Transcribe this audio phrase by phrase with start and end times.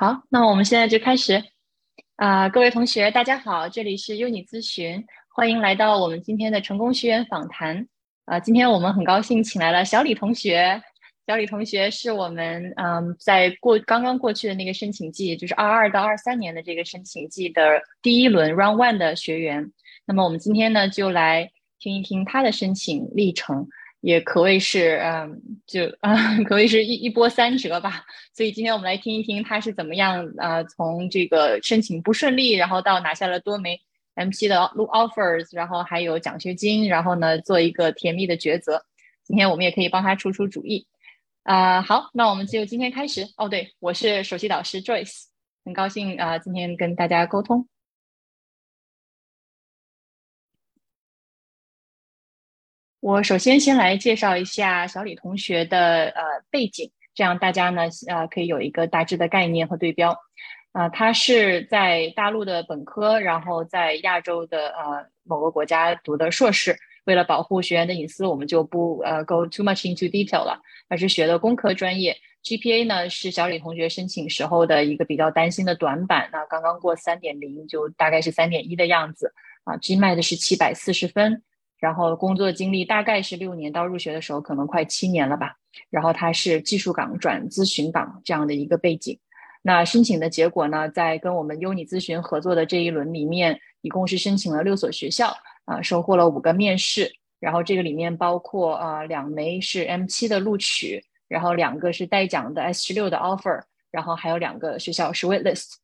[0.00, 1.42] 好，那我们现在就开始。
[2.14, 7.84] 啊，各位同学，大家好，这里是优你咨询，欢迎来到我们今天的成功学员访谈。
[8.24, 10.80] 啊，今天我们很高兴请来了小李同学。
[11.26, 19.72] 小李同学是我们嗯，在过刚刚过去的那个申请季，就是二二到二三年的这个申请季的第一轮 Round One 的学员。
[20.06, 23.68] 那么我们今天呢，就来听一听他的申请历程。
[24.00, 26.14] 也可谓是，嗯，就啊，
[26.46, 28.04] 可谓是一一波三折吧。
[28.32, 33.80] 所以今天我们来听一听他是怎么样，呃，从这个申请不顺利，然后到拿下了多枚
[34.14, 38.84] MC 的 offers，然后还有奖学金，然后呢，做一个甜蜜的抉择。
[39.24, 40.86] 今天我们也可以帮他出出主意。
[41.42, 43.26] 啊，好，那我们就今天开始。
[43.36, 45.24] 哦，对，我是首席导师 Joyce，
[45.64, 47.66] 很高兴啊，今天跟大家沟通。
[53.00, 60.16] 我首先先来介绍一下小李同学的呃背景，这样大家呢呃可以有一个大致的概念和对标。
[60.72, 66.76] 啊，他是在大陆的本科，然后在亚洲的呃某个国家读的硕士。
[67.04, 72.14] 为了保护学员的隐私，我们就不呃 go too much into detail 了，而是学的工科专业。
[72.44, 79.32] GPA 呢是小李同学申请时候的一个比较担心的短板，那刚刚过三点零，就大概是三点一的样子。
[79.64, 81.42] 啊，GMAT 是七百四十分。
[81.78, 85.54] 然后工作经历大概是六年，到入学的时候可能快七年了吧。
[85.90, 89.18] 然后他是技术岗转咨询岗这样的一个背景。
[89.62, 95.32] 那申请的结果呢，在跟我们优你咨询合作的这一轮里面，一共是申请了六所学校，
[95.66, 97.12] 啊，收获了五个面试。
[97.38, 103.60] 然后这个里面包括啊两枚是 M 七的录取，然后两个是带奖的 S 十六的 offer，
[103.92, 105.74] 然后还有两个学校是 waitlist。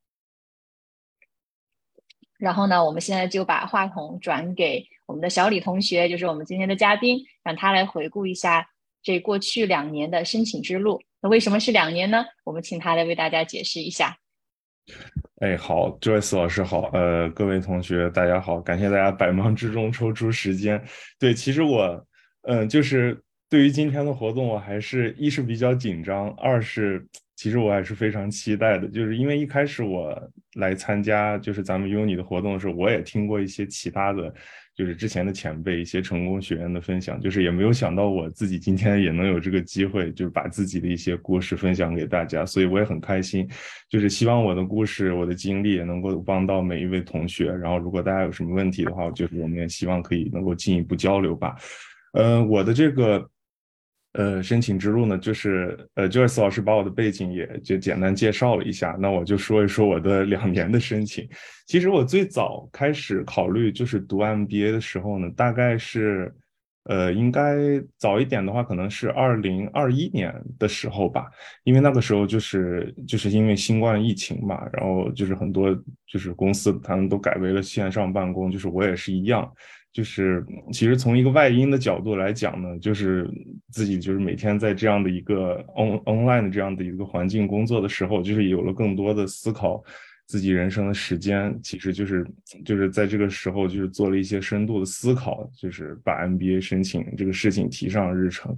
[2.45, 4.87] 然后呢，我们现在就把话筒转给。
[5.07, 8.69] 我们的小李同学就是我们今天的嘉宾，让他来回顾一下
[9.03, 11.01] 这过去两年的申请之路。
[11.23, 12.23] 那为什么是两年呢？
[12.45, 14.19] 我们请他来为大家解释一下。
[15.41, 20.83] 哎，好，Joyce 老师好，呃，各位同学大家好，感谢大家百忙之中抽出时间。
[21.19, 22.07] 对，其实我，
[22.43, 23.19] 嗯，就是
[23.49, 27.07] 对于今天的活动，我还是一是比较紧张，二是
[27.37, 30.17] 其实我还是非常期待的，就是因为一开始我
[30.55, 34.33] 来参加就是咱们 Uni 的活动的时候，我也听过一些其他的。
[34.77, 43.49] 就是之前的前辈一些成功学员的分享，就是也没有想到我自己今天也能有这个机会，就是把自己的一些故事分享给大家，所以我也很开心。
[43.89, 47.53] 就是希望我的故事、我的经历也能够帮到每一位同学。
[47.53, 51.55] 然后，如果大家有什么问题的话，就是我们也希望可以能够进一步交流吧。
[52.15, 53.31] 呃，我的这个。
[54.15, 61.29] 呃，申请之路呢，就是呃，Joyce 老师把我的背景也就简单介绍了一下，那我就说一说我的两 年的申请。
[61.67, 66.33] 其实我最早开始考虑就是读 MBA 的时候呢，大概是
[66.85, 67.57] 呃，应该
[67.99, 71.27] 早一点的话，可能是二零二一年的时候吧，
[71.65, 75.75] 因为那个时候就是就是因为新冠疫情嘛，然后就是很多
[76.07, 79.51] 就是公司他们都改为了线上办公，就是我也是一样。
[79.95, 83.31] 就是其实从一个外因的角度来讲呢，就是
[83.71, 89.81] 自己就是每天在这样的一个 on online 的这样的一个环境工作的时候，就是有了更多的思考
[90.27, 91.57] 自己人生的时间。
[91.63, 92.27] 其实就是
[92.65, 98.53] 就是在这个时候，就是做了一些深度的思考，就是把 MBA 申请这个事情提上日程。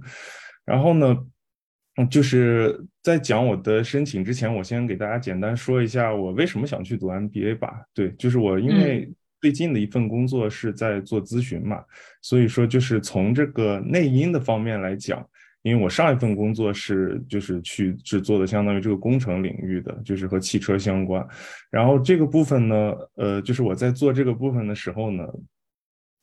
[0.65, 1.15] 然后呢，
[2.09, 7.83] 就是在讲我的申请之前，我先给大家简单说一下我为什么想去读 MBA 吧。
[7.93, 9.07] 对，就是我因为。
[9.39, 11.83] 最近的一份工作是在做咨询嘛，
[12.21, 15.23] 所以说就是从这个内因的方面来讲，
[15.61, 21.25] 因为我上一份工作是就是去是做的相当于这个工程领域的，就是和汽车相关。
[21.69, 25.23] 然后这个部分呢，呃，就是我在做这个部分的时候呢，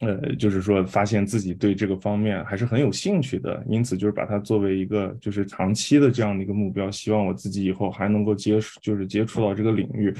[0.00, 10.12] 呃，就是说发现自己对这个方面还是很有兴趣的，因此就是把它作为一个就是长期的这样的一个目标，希望我自己以后还能够接触，就是接触到这个领域。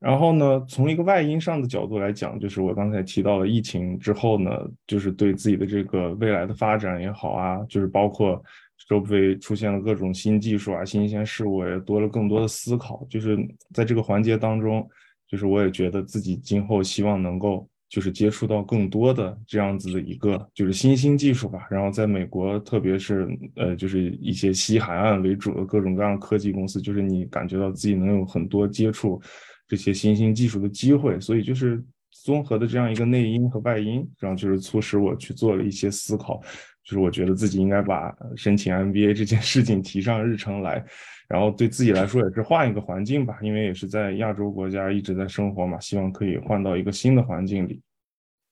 [0.00, 4.50] 然后呢，从一个外因上的角度来讲，就是我刚才提到了疫情之后呢，
[4.86, 8.40] 就是对自己的这个未来的发展也好啊，就是包括
[8.88, 13.04] 周围出现了各种新技术啊、新鲜事物，也多了更多的思考。
[13.10, 13.36] 就是
[13.74, 14.88] 在这个环节当中，
[15.26, 21.66] 就是我也觉得自己今后希望能够就是接触到更多的这样子的一个就是新兴技术吧。
[21.68, 29.20] 然后在美国，特别是呃，就是一些西海岸为主的各种各样科技公司，就是你感觉到自己能有很多接触。
[29.68, 36.40] 这些新兴技术的机会，所以就是综合的这样一个内因和外因，然后就是促使我去做了一些思考，
[36.82, 40.84] 就是我觉得自己应该把申请 MBA 这件事情提上日程来，
[41.28, 47.80] 然后对自己来说也是换一个环境吧，因为也是在亚洲国家一直在生活嘛，希望可以换到一个新的环境里。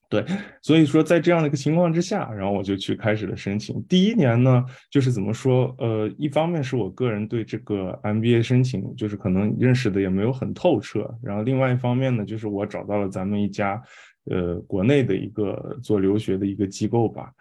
[0.09, 0.25] 对，
[0.63, 3.83] 所以说在这样的一个情况之下，然后我就去开始了申请。
[3.89, 13.83] 第一年呢，就是怎么说，呃，一方面是我个人对这个 MBA 申请就是可能认识的也没有很透彻，然后另外一方面呢，就是我找到了咱们一家，
[14.31, 17.33] 呃，国内的一个做留学的一个机构吧，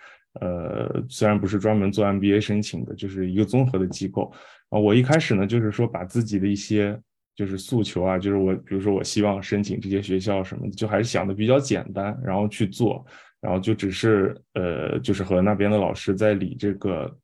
[0.41, 4.33] 呃，虽然不是专门做 MBA 申请的，就是一个综合的机构。
[4.69, 6.99] 啊，我一开始呢，就是说把自己的一些。
[7.35, 13.05] 就是诉求啊，就是我，比如说我希望申请这些学校什么的，就还是想的比较简单，然后去做，
[13.41, 17.17] 然后就只是呃，就是和那边的老师在理这个，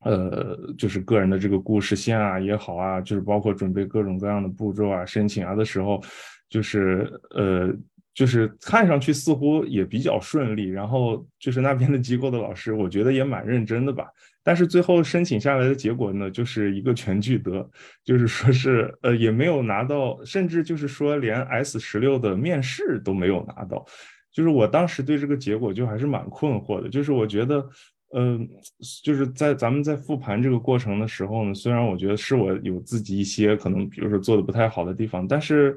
[0.00, 6.02] 呃，就是个人的这个故事线啊也好啊，就是包括准备各种各样的步骤啊，申请啊的时候，
[6.48, 7.72] 就是呃，
[8.12, 14.08] 就是看上去似乎也比较顺利，然后就是那边的机构的老师，我觉得也蛮认真的吧。
[14.46, 17.68] 但是最后申请下来的结果呢，就是一个全聚德，
[18.04, 23.84] 就是说是呃也没有拿到，甚至就是说连 S 十六的面试都没有拿到，
[24.32, 26.88] 就是我当时对这个结果就还是蛮困惑的。
[26.88, 27.68] 就是我觉得，
[28.14, 28.48] 嗯，
[29.02, 35.76] 就是在咱们在复盘这个过程的时候呢，虽然我觉得是我有自己一些可能，比如说做的不太好的地方，但是，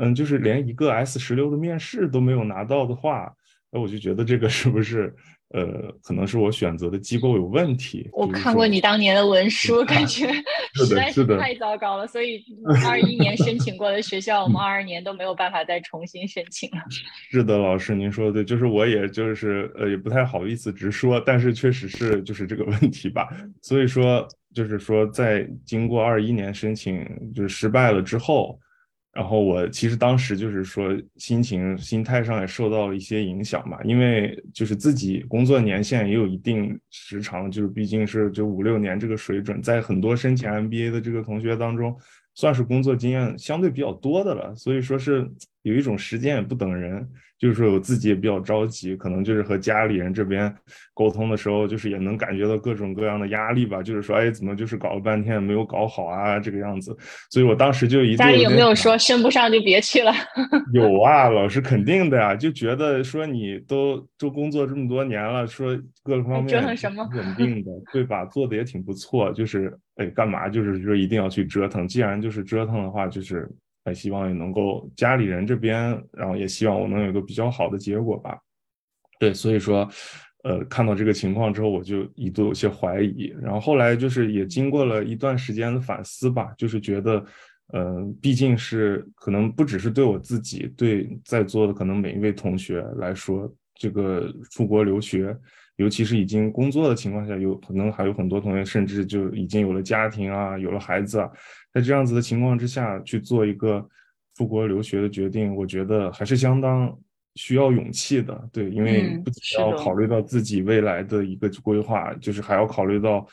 [0.00, 3.30] 嗯，就是连一个 S 十六的面试都没有拿到的话，
[3.76, 5.14] 那我就觉得这个是不是？
[5.50, 8.08] 呃，可能是我选择的机构有问题。
[8.12, 10.26] 我看过你当年的文书，感觉
[10.74, 12.04] 实在是太糟糕了。
[12.04, 12.42] 所以
[12.84, 16.78] 二一年申请过的学校，我们二二年都没有办法再重新申请了。
[17.30, 23.28] 是的，老师您说的对，就是我也就是呃也不太好意思直说，但是确实是就是这个问题吧。
[23.62, 28.58] 所以说就是说在经过二一年申请就是失败了之后。
[29.16, 41.96] 然后我其实当时就是说心情心态上也受到了一些影响吧，因为就是自己工作年限也有一定时长，就是毕竟是就五六年这个水准，在很多申请 MBA 的这个同学当中，
[42.34, 45.26] 算是工作经验相对比较多的了，所以说是
[45.62, 47.08] 有一种时间也不等人。
[47.38, 50.52] 就是说我自己也比较着急，可能就是和家里人这边
[50.94, 53.82] 沟通的时候，就是也能感觉到各种各样的压力吧。
[53.82, 56.96] 就是说，哎，怎么就是搞了半天没有搞好啊，这个样子。
[57.30, 60.12] 所以我当时就一家里有没有说升不上就别去了？
[60.72, 66.64] 有啊，老师肯定的呀，就觉得说你都都工作这么多年了，说各方面
[67.14, 68.24] 稳定的，对吧？
[68.24, 71.86] 做的也挺不错，就是哎，干嘛就是说一定要去折腾？
[71.86, 73.46] 既然就是折腾的话，就是。
[73.86, 78.36] 还希望也能够家里人这边，然后也希望我能有一个比较好的结果吧。
[79.20, 79.88] 对，所以说，
[80.42, 83.32] 呃，看到这个情况之后，我就一度有些怀疑。
[83.40, 87.24] 然后后来就是也经过了一段时间的反思吧，就是觉得，
[87.68, 95.34] 呃，毕竟是可能不只是对我自己，对在座的可能每一位同学来说，这个出国留学，
[95.76, 101.30] 尤其是已经工作的情况下，有可能还有很多同学甚至就已经有了家庭啊，有了孩子啊。
[101.76, 103.86] 在这样子的情况之下去做一个
[104.34, 106.90] 出国留学的决定，我觉得还是相当
[107.34, 108.48] 需要勇气的。
[108.50, 113.26] 对，因为不仅要考虑到自己未来的一个规划，就是还要考虑到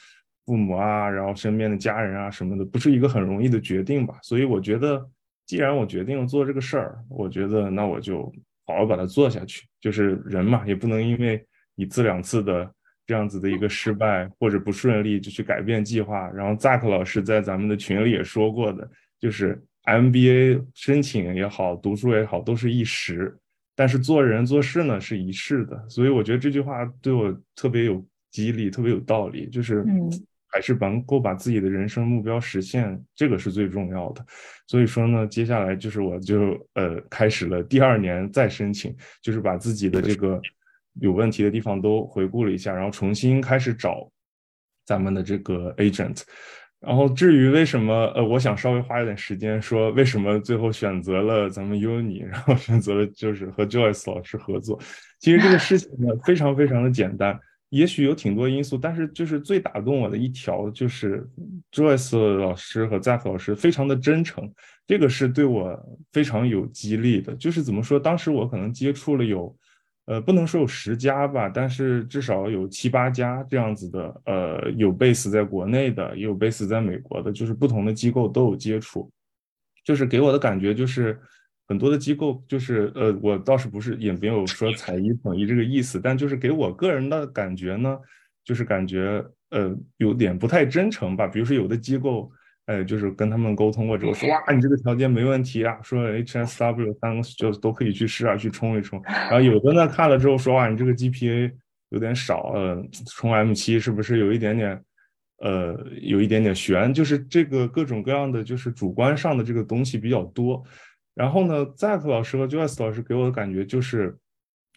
[0.46, 4.20] 父母啊，然后身边的家人啊什么的，不是一个很容易的决定吧。
[4.24, 5.02] 所以我觉得，
[5.46, 8.30] 既然我决定了做这个事儿，我觉得那我就
[8.66, 9.66] 好好把它做下去。
[9.80, 11.42] 就是人嘛，也不能因为
[11.76, 12.70] 一次两次的。
[13.06, 18.90] 这样子的一个失败或者不顺利就去改变计划，然后 Zack 老师在咱们的群里也说过的，
[19.20, 23.38] 就是 MBA 申请也好，读书也好，都是一时，
[23.76, 25.84] 但是做人做事呢是一世的。
[25.90, 28.02] 所以我觉得这句话对我特别有
[28.32, 29.86] 激励，特别有道理，就是
[30.48, 34.26] 还是能够把自己的人生目标实现，这个是最重要的。
[34.66, 40.42] 所以说呢，接下来就是我就呃开始了第二年再申请，就是把自己的这个。
[41.00, 44.10] 有问题的地方都回顾了一下，然后重新开始找
[44.86, 46.22] 咱们的这个 agent。
[46.80, 54.78] 然后至于为什么，呃，我想稍微花一点时间说为什么最后选择了咱们 Uni，然后选择了就是和 Joyce 老师合作。
[55.20, 61.26] 其实这个事情呢非常非常的简单，也许有挺多因素，但是就是最打动我的一条就是
[61.72, 64.54] Joyce 老师和 Zack 老师非常的真诚，
[64.86, 65.74] 这个是对我
[66.12, 67.34] 非常有激励的。
[67.38, 69.56] 就是怎么说，当时我可能接触了有。
[70.06, 74.22] 呃，不能说有十家吧，但是至少有七八家这样子的。
[74.26, 79.10] 呃，有 base 在国内的，也有 base 在美国的，就是不同的机构都有接触。
[79.86, 81.20] 就是给我的感觉就是，
[81.68, 87.98] 很多的机构就是，呃，我倒是不是也没有说采一统一这个意思，但就是给我个人的感觉呢，
[88.44, 91.28] 就是感觉呃有点不太真诚吧。
[91.28, 92.32] 比如说有的机构。
[92.66, 99.02] 哎，就是跟他们沟通过之后说，哇，你这个条件没问题啊，说 HSW 三个就都可以去试啊，去冲一冲。
[99.06, 101.52] 然后有的呢看了之后说，哇，你这个 GPA
[101.90, 104.82] 有点少，呃，冲 M 七是不是有一点点，
[105.40, 106.94] 呃，有一点点悬？
[106.94, 110.64] 就是这个各种各样的，就是主观上的这个东西比较多。
[111.14, 114.18] 然后呢，Zack 老师和 Joyce 老师给我的感觉就是，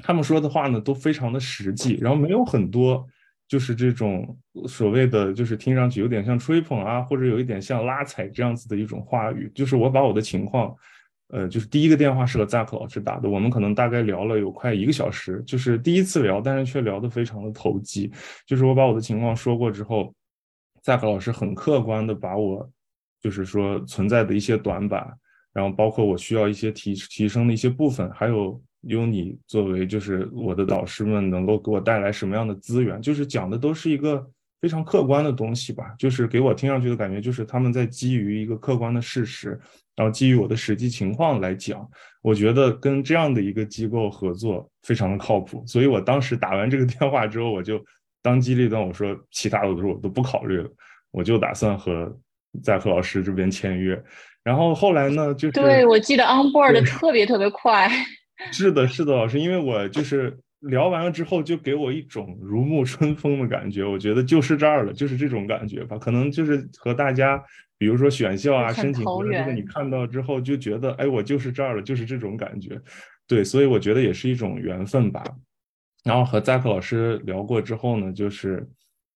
[0.03, 3.07] 他们说的话呢都非常的实际，然后没有很多
[3.49, 4.37] 就是这种
[4.67, 9.51] 所谓的就是听上去有点像吹捧啊，或者有一点像拉踩这样子的一种话语。
[9.55, 10.75] 就是我把我的情况，
[11.29, 18.11] 呃，就是第一个电话是和 Zack 老师打的，我们可能大概聊了有快一个小时，就是第一次聊，但是却聊得非常的投机。
[18.47, 20.13] 就是我把我的情况说过之后
[20.83, 22.69] ，Zack 老师很客观的把我
[23.23, 25.07] 就是说存在的一些短板，
[25.53, 28.61] 然后包括我需要一些提提升的一些部分，还有。
[28.87, 34.25] 有你作为就是我的导师们能够给我带来什么样的资源，就是讲的都是一个
[34.61, 39.59] 非常客观的东西吧，就是给我听上去的感觉就是他们在基于一个客观的事实，
[39.95, 41.87] 然后基于我的实际情况来讲，
[42.23, 47.85] 我觉得跟这样的一个机构合作非常的靠谱，所以我当时打完这个电话之后，我就
[48.23, 50.71] 当机立断，我说其他的我都不考虑了，
[51.11, 52.17] 我就打算和
[52.63, 54.01] 在和老师这边签约，
[54.43, 57.91] 然后后来呢，就是对我记得 on board 特别特别快。
[58.53, 63.85] 是的，是的，老师，因为我就是聊完了之后，就给我一种如沐春风的感觉。
[63.85, 65.97] 我觉得就是这儿了，就是这种感觉吧。
[65.99, 67.43] 可能就是和大家，
[67.79, 72.81] 比如说选校啊、申请这个，你看到之后就觉得，哎，我就是这儿了，就是这种感觉。
[73.27, 75.25] 对，所以我觉得也是一种缘分吧。
[76.05, 78.69] 然后和 Zack 老师聊过之后呢，就是，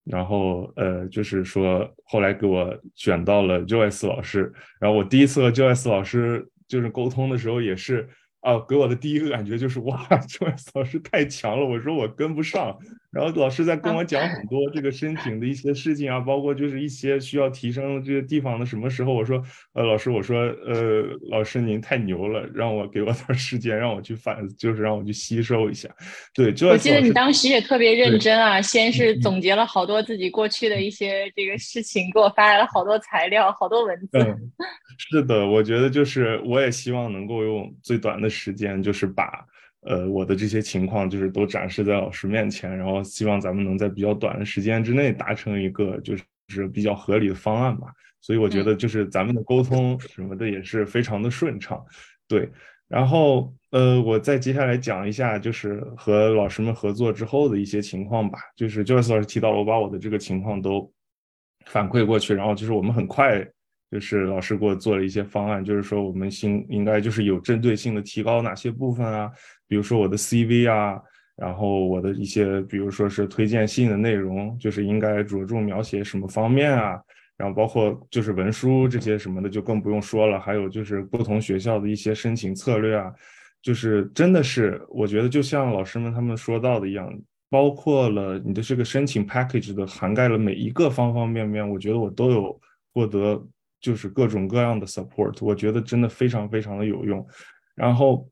[0.05, 4.53] 然后呃，就是说后来给我选到了 Joyce 老师。
[4.81, 8.09] 然后我第一次和 Joyce 老师就是沟通的时候，也是。
[8.41, 12.79] 啊，给我的第一个感觉就是哇，这位老师太强了，我说我跟不上。
[13.13, 25.89] 然后老师在跟我讲很多这个申请的一些事情啊，包括就是一些需要提升这个地方的什么时候，我说呃老师，我说呃老师您太牛了，让我给我点时间，让我去反，就是让我去吸收一下。
[26.33, 34.19] 对，我记得你当时也特别认真啊，先是总结了好多自己过去的一些这个事情，给我发来了好多材料，好多文字。
[34.99, 39.45] 是的，我觉得就是我也希望能够用最短的时间，就是把。
[39.83, 46.15] 呃，我的这些情况就是都展示在老师面前，然后希望咱们能在比较短的时间之内达成一个就
[46.49, 47.87] 是比较合理的方案吧。
[48.21, 51.83] 所以我觉得就是咱们的沟通什么的也是非常的顺畅，
[52.29, 52.51] 对。
[52.87, 58.39] 然后呃，我再接下来讲一下就是和老师们合作之后的一些情况吧。
[58.57, 60.93] 就是 Joyce 老师提到了，我把我的这个情况都
[61.67, 63.49] 反馈过去，然后就是我们很快。
[63.91, 69.29] 就是老师给我做了一些方案，就是说我们应应该就是有针对性的提高哪些部分啊，
[69.67, 70.97] 比如说我的 CV 啊，
[71.37, 77.01] 然后我的一些比如说是推荐信的内容，就是应该着重描写什么方面啊，
[77.37, 83.13] 然后包括就是文书这些什么的就更不用说了，还有就是不同学校的一些申请策略啊，
[83.61, 87.13] 就是真的是我觉得就像老师们他们说到的一样，
[87.49, 92.61] 包括了你的这个申请 package 的涵盖了每一个方方面面，我觉得我都有
[92.95, 93.45] 获得。
[93.81, 97.27] 就是各种各样的 support，我觉得真的非常非常的有用。
[97.75, 98.29] 然后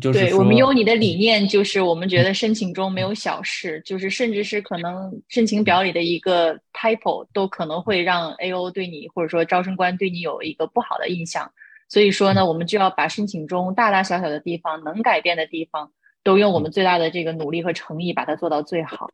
[0.00, 11.52] 就是对我们有你的理念，就是我们觉得申请中没有小事，就是甚至是可能申请表里的一个 typo 都可能会让 AO 对你或者说招生官对你有一个不好的印象。
[11.88, 15.92] 所以说呢，我们就要把申请中大大小小的地方能改变的地方，
[16.24, 19.10] 都用我们最大的这个努力和诚意把它做到最好。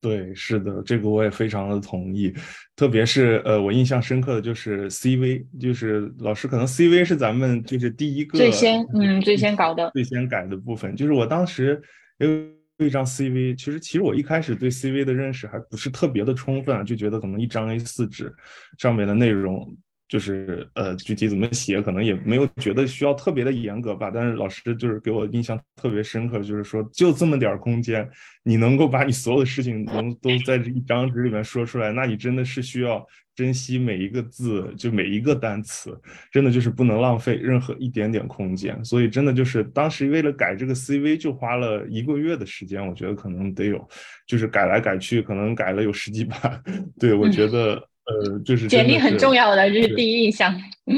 [0.00, 2.32] 对，是的，这个我也非常的同意，
[2.76, 11.82] 特别是呃，我印象深刻的就是 CV，就是老师可能 CV 是咱们就是第一个最先嗯最先搞的最先改的部分，就是我当时
[12.18, 18.32] 有一张 CV，其实其实我一开始对 CV 的认识还不是特别的充分，就觉得可能一张 A4 纸
[18.78, 19.76] 上面的内容。
[20.08, 24.10] 就是呃，具体怎么写，可能也没有觉得需要特别的严格吧。
[24.12, 28.08] 但是老师就是给我印象特别深刻，就是说就这么点儿空间，
[28.42, 35.94] 你能够把你所有的事情能都在这一张纸里面说出来，那你真的是需要珍惜每一个字，就每一个单词，
[36.32, 38.82] 真的就是不能浪费任何一点点空间。
[38.82, 43.88] 所以真的就是当时为了改这个 CV 就花了一个月的时间，我觉得可能得有，
[44.26, 46.62] 就是改来改去，可能改了有十几版。
[46.98, 47.87] 对我觉得。
[48.08, 50.54] 呃，就是简历很重要的，这是第一印象。
[50.86, 50.96] 嗯，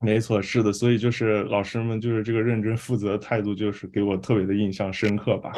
[0.00, 5.52] 没错，是的，所以就是老师们就是这个认真负责的态度，就是给我特别的印象深刻吧。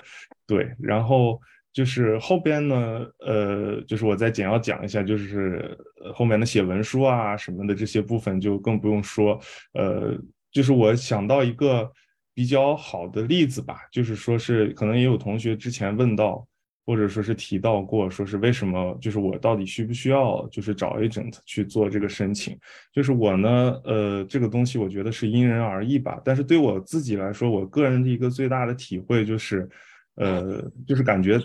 [0.47, 1.41] 对，然后
[1.73, 5.79] 就是后边呢，呃，就是我再简要讲一下，就是
[6.13, 9.41] 后面的写文书啊什么的这些部分就更不用说。
[9.75, 10.19] 呃，
[10.51, 11.89] 就是我想到一个
[12.35, 16.45] 比较好的例子吧，就是说是可能也有同学之前问到。
[16.91, 22.59] 或者说是提到过，说是为什么就是我到底需不需要就是找 agent 去做这个申请？
[22.93, 26.21] 就是我呢，呃，这个东西我觉得是因人而异吧。
[26.25, 29.69] 但是对我自己来说，我个人的一个最大的体会就是，
[30.17, 31.41] 呃，就是感觉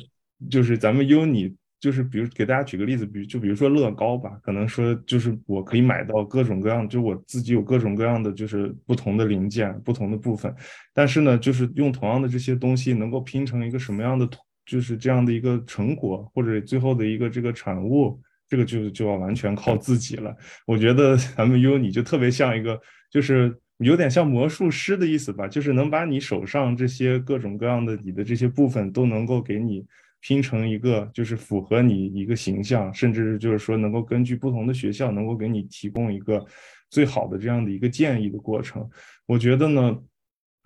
[0.49, 10.51] 就是咱们 uni 就是比如给大家举个例子，比如就比如说乐高吧，可能说就是我可以买到各种各样，就我自己有各种各样的就是不同的零件、不同的部分，
[10.91, 20.35] 但是呢，就是用同样的这些东西能够拼成一个什么样的图，就是这样的一个成果或者最后的一个这个产物，这个就就要完全靠自己了。
[20.65, 22.79] 我觉得咱们 U 你就特别像一个，
[23.11, 29.85] 就是有点像魔术师的意思吧，就是能把你手上这些各种各样的你的这些部分都能够给你。
[30.21, 36.43] 拼成一个就是符合你一个形象，甚至就是说能够根据不同的学校能够给你提供一个
[36.89, 38.89] 最好的这样的一个建议的过程。
[39.27, 39.95] 我觉得呢，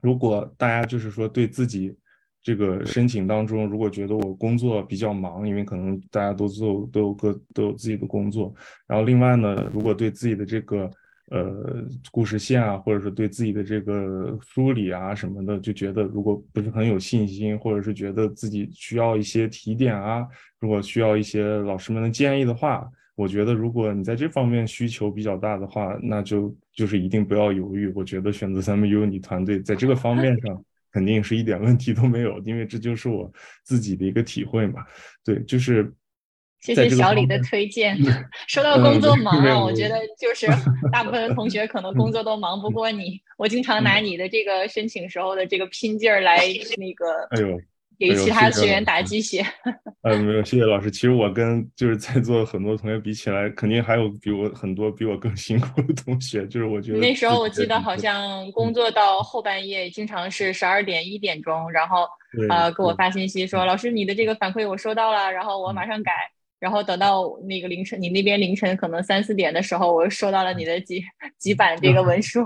[0.02, 1.94] 如果大家就是说对自己
[2.42, 8.54] 这个申请当中，如果觉得我工作比较忙，因为可能大家都做都有各都有自己的工作，
[8.88, 10.90] 然后另外呢，如果对自己的这个。
[11.32, 20.28] 呃，故事线啊，或者是对自己的这个梳理啊什么的，就觉得如果不是很有信心，或者是觉得自己需要一些提点啊，
[20.60, 27.94] 如果需要一些老师们的建议的话，我觉得如果你在这方面需求比较大的话，那就就是一定不要犹豫。
[27.96, 33.32] 我觉得选择咱们 UNI 团队在这个方面上肯定是一点问题都没有，因为这就是我
[33.64, 34.84] 自己的一个体会嘛。
[35.24, 35.94] 对，就是。
[36.62, 37.98] 谢谢小李的推荐。
[38.46, 40.46] 说到工作忙啊，我觉得 就是
[40.92, 43.18] 大部分的同学可能工作都忙不过你。
[43.38, 46.40] 我经常拿你的这个申请时候的这个拼劲儿来
[46.78, 47.58] 那个，哎呦，
[48.00, 49.46] 给其他学员打鸡血。
[50.04, 50.90] 呃， 没有，谢谢老师。
[50.90, 56.48] 其实我跟就是在座很多同学比起来，肯定还有比我很多比我更辛苦的同学。
[56.48, 62.08] 就是我觉得那时候我记得好像工作到后半夜，经常是十二点一点钟，然后
[62.50, 71.02] 呃给我发信息说：“老师，你的这个反馈我收到了，然后我马上改。”然后等到那个凌晨，你那边凌晨可能三四点的时候，我又收到了你的几
[71.38, 72.46] 几版这个文书。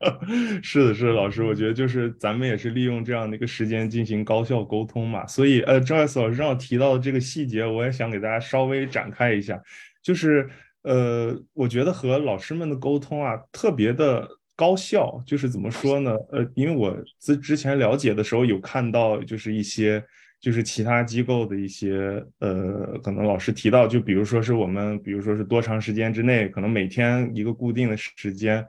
[0.62, 5.26] 是的，是的，老师，我觉得就是咱们也是利用这样的一个时间进行高效沟通嘛。
[5.26, 9.58] 所以，呃张 o 老师让我提到的这个细节，我也想给大家稍微展开一下。
[10.02, 10.46] 就是，
[10.82, 15.22] 呃，我觉得和老师们的沟通啊，特别的高效。
[15.26, 16.14] 就是怎么说呢？
[16.30, 20.04] 呃，因为我之之前了解的时候有看到，就是一些。
[20.40, 28.64] 就是其他机构的一些呃，可能老师提到，就比如说是我们，比如说是多长时间之内，可能每天一个固定的时间，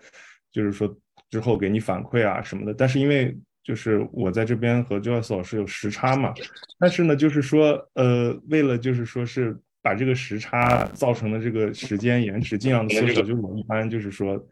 [0.52, 0.98] 就是说
[1.30, 2.74] 之后给你反馈啊什么的。
[2.74, 6.34] 但是因为就是我在这边和 Joyce 老师有时差嘛，
[6.80, 14.44] 但是呢，就是说呃，为了就是说是把这个时差造成的这个时间延迟尽量的缩小，就我一般就是说。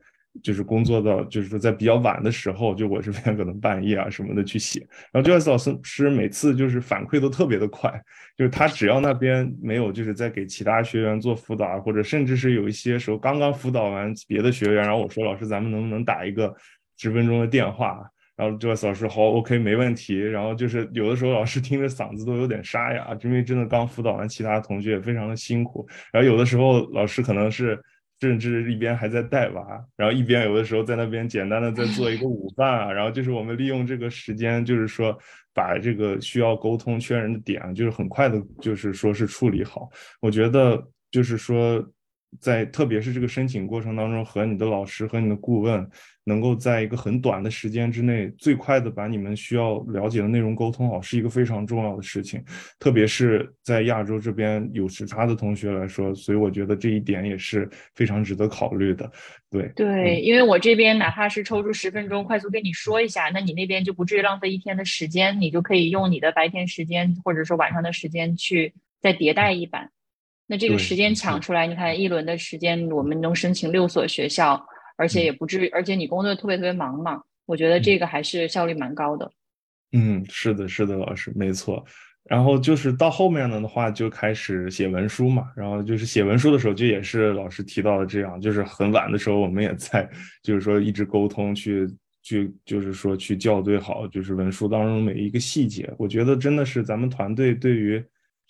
[0.43, 7.89] 就是工作到，就是说在比较晚的时候，就我这边可能半夜啊什么的去写，然后 Joyce 老师每次就是反馈都特别的快，
[8.37, 16.53] 就是他只要那边没有就是在给其他学员做辅导，或者甚至是有一些时候刚刚辅导完别的学员，然后我说老师咱们能不能打一个
[16.97, 18.01] 十分钟的电话，
[18.35, 27.79] 然后周二老师好 OK 没问题，然后就是有的时候老师听着嗓子都有点沙哑，因为真的刚辅导完其他同学也非常的辛苦，然后有的时候老师可能是。
[28.19, 35.17] 甚至一边还在带娃，然后一边有的时候在那边简单的在做一个 午饭啊，然后就是我们利用这个时间，就是说
[35.53, 39.89] 把这个需要沟通确认的点，就是很快的，就是说是处理好。
[40.21, 41.85] 我觉得就是说。
[42.39, 45.87] 在特别是这个申请过程当中，和你的老师和你的顾问，
[46.23, 52.43] 能够在一个很短的时间之内，最快的把你们需要了解的内容沟通好，是一个非常重要的事情。
[52.79, 59.11] 特别是在亚洲这边有时差的同学来说，所以我觉得这一点也是非常值得考虑的。
[59.49, 69.91] 对对，因为我这边哪怕是抽出十分钟快速跟你说一下，那你那边就不至于浪费一天的时间，你就可以用你的白天时间或者说晚上的时间去再迭代一版。
[70.47, 74.63] 那这个时间抢出来，你看一轮的时间，我们能申请六所学校，
[74.95, 79.31] 而且也不至于，而且你工作特别特别忙嘛，我觉得这个还是效率蛮高的。
[79.93, 81.83] 嗯，是的，是的，老师，没错。
[82.25, 85.45] 然后就是到后面呢的话，就开始写文书嘛。
[85.55, 90.07] 然后就是写文书的时候，就也是老师提到的这样，就是很晚的时候，我们也在，
[90.43, 91.87] 就是说一直沟通，去
[92.21, 95.91] 去，就是说去校对好，就是文书当中每一个细节。
[95.97, 98.03] 我觉得真的是咱们团队对于。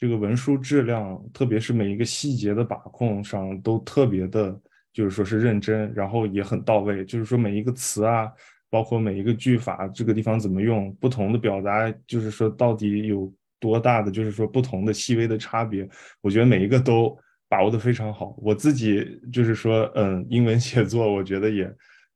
[0.06, 4.56] 这个文书质量，特别是每一个细节的把控上，都特别的，
[4.94, 7.04] 就是说是认真，然后也很到位。
[7.04, 8.32] 就是说每一个词啊，
[8.70, 15.90] 包括每一个句法，这个地方怎么用，不同的表达，就是说到底有多大的，就是说不同的细微的差别，
[16.22, 17.18] 我觉得每一个都
[17.50, 18.36] 把握的非常好。
[18.38, 21.68] 我自己就是说，嗯，英文写作，我觉得也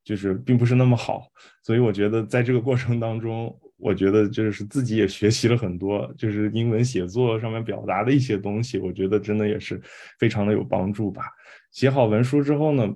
[0.04, 1.23] 就是并不是那么好，
[1.63, 3.60] 所以我觉得在这个过程当中。
[3.79, 9.81] 我觉得就是自己也学习了很多，就是英文写作上面表达的一些东西，我觉得真的也是
[10.19, 11.23] 非常的有帮助吧。
[11.71, 12.87] 写好文书之后呢，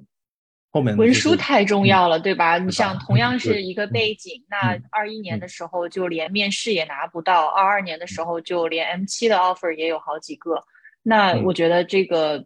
[0.72, 2.58] 后面文书太重要了，对吧？
[2.58, 10.62] 你像同样是一个背景，那二一年的时候就连面试也拿不到，二二年的时候就连 M 七的 offer 也有好几个。
[11.02, 12.46] 那我觉得这个，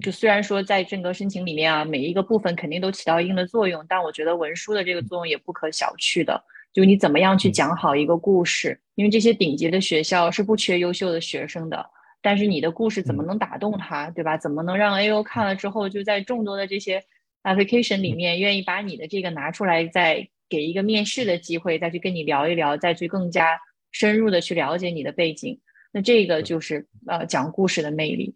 [0.00, 6.42] 就虽然说在整个申请里面啊，每一个部分肯定都起到一定的作用，但我觉得文书的这个作用也不可小觑的。
[6.76, 11.86] 就你怎么样去讲好一个故事，因为这些顶级的学校是不缺优秀的学生的，
[12.20, 14.36] 但是你的故事怎么能打动他，对吧？
[14.36, 17.02] 怎么能让 A O 看了之后就在众多的这些
[17.44, 23.58] application 里面愿意把你的这个拿出来，再给一个面试的机会，再去跟你聊一聊，再去更加
[23.90, 25.58] 深入的去了解你的背景。
[25.92, 28.34] 那这个就是呃讲故事的魅力。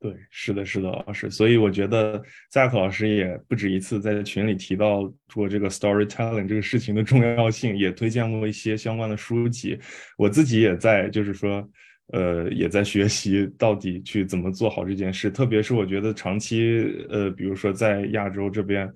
[0.00, 1.28] 对，是的，是的，老师。
[1.28, 9.78] 所以我觉得萨克老师也不止一次在群里提到过这个 storytelling 这个事情的重要性，也推荐过一些相关的书籍。
[10.16, 11.68] 我自己也在，就是说，
[12.12, 15.30] 呃，也在学习到底去怎么做好这件事。
[15.30, 18.88] 特别是我觉得长期，呃，比如说在亚洲这边，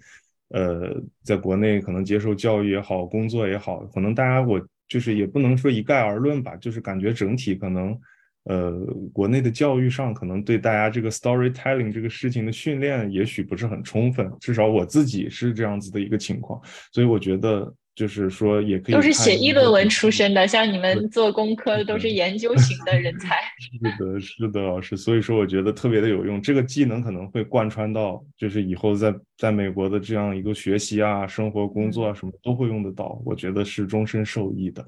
[0.51, 4.61] 呃，在国内可能接受教育也好，工作也好，可能大家我。
[4.89, 7.99] 就是也不能说一概而论吧，就是感觉整体可能，
[8.45, 8.73] 呃，
[9.13, 16.61] 国内的教育上可能对大家这个 storytelling 这个事情的训练也许不是很充分，至少我自己是这样子的一个情况，
[16.93, 17.73] 所以我觉得。
[17.95, 23.37] 就是说，也可以都是写议论文出身的，像你们做工科的都是研究型的人才。
[23.61, 24.97] 是的，是的，老师。
[24.97, 26.41] 所以说，我觉得特别的有用。
[26.41, 33.21] 这个技能可能会贯穿到，就是以后在在美国的这样一个学习啊、生活、工作啊什么都会用得到。
[33.27, 34.83] 我觉得是终身受益的。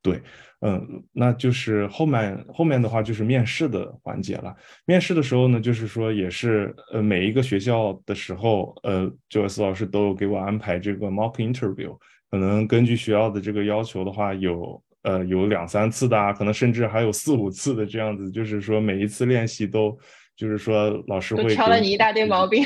[0.00, 0.22] 对，
[0.60, 4.54] 嗯，那就是后面后面的话就是面试的环节了。
[4.86, 11.96] 面试的时候呢，就是说也是呃每一个学校的时候，呃，Joyce 老师都有给我安排这个 mock interview。
[12.30, 19.98] 可能根据学校的这个要求的话，有呃有两三次的啊，可能甚至还有四五次的这样子，就是说每一次练习都，
[20.38, 22.64] 就是说老师会挑了你一大堆毛病。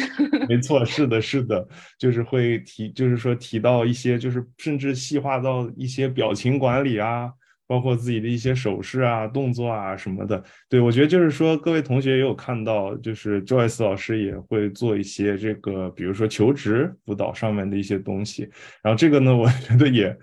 [0.49, 1.67] 没错，是的，是的，
[1.99, 7.33] 就是会提，就是说提到一些，就是甚至细化到一些表情管理啊。
[7.65, 18.47] 包括自己的一些手势啊、动作啊什么的，对我觉得就是说，各位同学也有看到，就是 Joyce 老师也会做一些这个，比如说求职辅导上面的一些东西。
[18.83, 20.15] 然后这个呢，我觉得也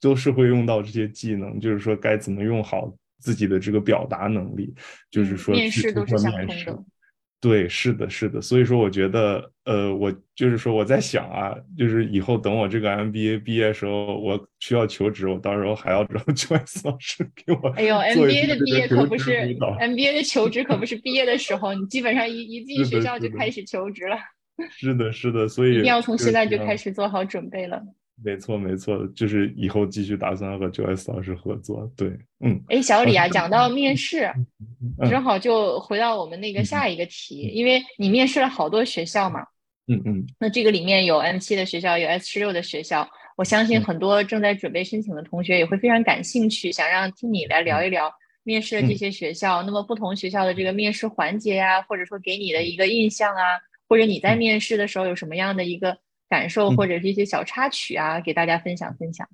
[0.00, 4.74] 都是会用到这些技能，就是说该怎么用好自己的这个表达能力，
[5.08, 6.84] 就是说面试都是相通的。
[7.38, 17.68] 对，是的，是的，所以说我觉得，呃，我就是说我在想啊，就是以后等我这个 MBA 毕业的时候，我需要求职，我到时候还要找 Joyce 老师给我。
[17.76, 24.16] 哎呦，MBA 的毕业可不是 MBA 的求职可不是毕业的时候，你基本上一一进学校就开始求职了。
[24.70, 27.80] 是的，是的， 所以一定要从现在就开始做好准备了。
[28.24, 31.86] 没错，没错，就是以后继续打算和 Joyce 老师合作。
[31.94, 32.08] 对，
[32.40, 32.58] 嗯。
[32.68, 34.32] 哎，小李啊，讲到面试，
[35.10, 39.40] 正好就回到我们那个下一个题，因为你面试了好多学校嘛。
[39.88, 40.26] 嗯嗯。
[40.40, 48.10] 那这个里面有 M 七的学校，有 S 十六的学校，我相信很多正在准备申请的同学也会非常感兴趣，想让听你来聊一聊
[48.44, 49.62] 面试的这些学校。
[49.62, 55.98] 那么不同学校的这个面试环节呀，或者说给你的一个印象啊，或者你在面试的时候有什么样的一个。
[56.28, 59.28] 感受或者是一些小插曲啊，给大家分享分享。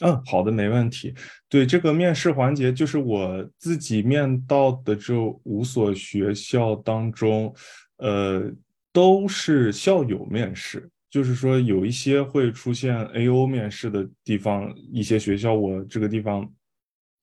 [0.00, 1.14] 嗯，好的，没问题。
[1.48, 7.54] 对这个面试环节，就是我自己面到的这五所学校当中，
[7.96, 8.52] 呃，
[8.92, 16.46] 都是校友面试，就是说有一些会出现 A O 面试的地方，一些学校我这个地方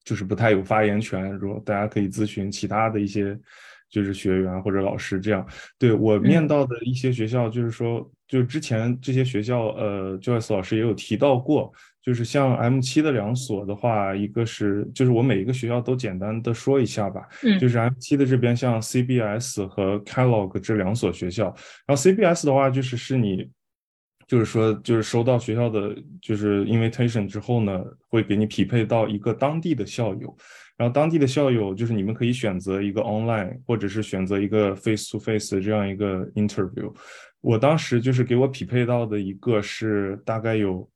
[0.03, 3.39] 就是不太有发言权，如果大家可以咨询其他的一些。
[3.89, 5.47] 就是学员或者老师这样，
[5.77, 23.47] 对我面到的一些学校，就是说，就之前这些学校，呃，Joyce 老师也有提到过，就是像 M 七的两所的话，一个是，就是我每一个学校都简单的说一下吧，嗯，就是 M 七的这边像 CBS 和 Kellogg 这两所学校，然后 CBS 的话就是是你，
[24.25, 30.35] 就是说就是收到学校的就是 invitation 之后呢，会给你匹配到一个当地的校友。
[30.75, 36.91] 然后当地的校友就是你们可以选择一个 online，或者是选择一个 face to face 的这样一个 interview。
[37.43, 40.89] 我当时就是给我匹配到的一个是大概有，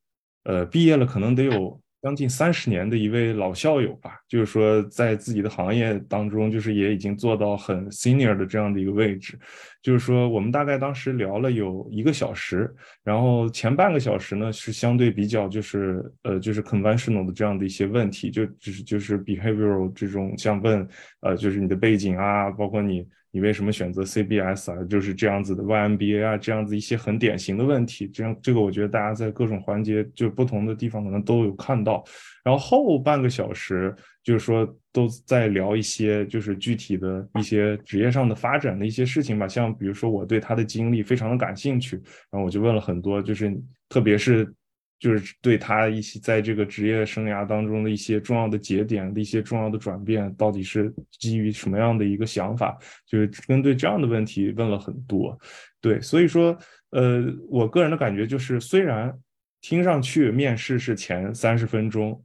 [0.46, 1.80] 呃，毕业了可能得有。
[2.00, 9.38] 将近三十年的一位老校友吧，就是说在自己的行业当中，就是也已经做到很 senior 的这样的一个位置。
[9.82, 20.88] 就是说，我们大概当时聊了有一个小时，然后前半个小时呢是相对比较就是呃就是 conventional 的这样的一些问题，就只是就是 behavioral 这种像问
[21.22, 23.06] 呃就是你的背景啊，包括你。
[23.38, 24.84] 你为什么选择 CBS 啊？
[24.86, 28.08] 就是这样子的 YMBA 啊，这样子一些很典型的问题。
[28.08, 32.04] 这样，这个我觉得大家在各种环节就不同的地方可能都有看到。
[32.44, 39.48] 然后后半个小时就是说都在聊一些就是具体的一些职业上的发展的一些事情吧。
[39.48, 41.96] 像比如说我对他的经历非常的感兴趣，
[42.32, 43.56] 然后我就问了很多，就是
[43.88, 44.52] 特别是
[45.00, 52.78] 就是对他一些在这个职业生涯当中的一些重要的节点的一些重要的转变，到底是基于什么样的一个想法？
[53.06, 55.38] 就是针对这样的问题问了很多。
[55.82, 56.58] 对，所以说，
[56.92, 59.14] 呃，我个人的感觉就是，虽然。
[59.62, 62.22] 听上去面试是前三十分钟，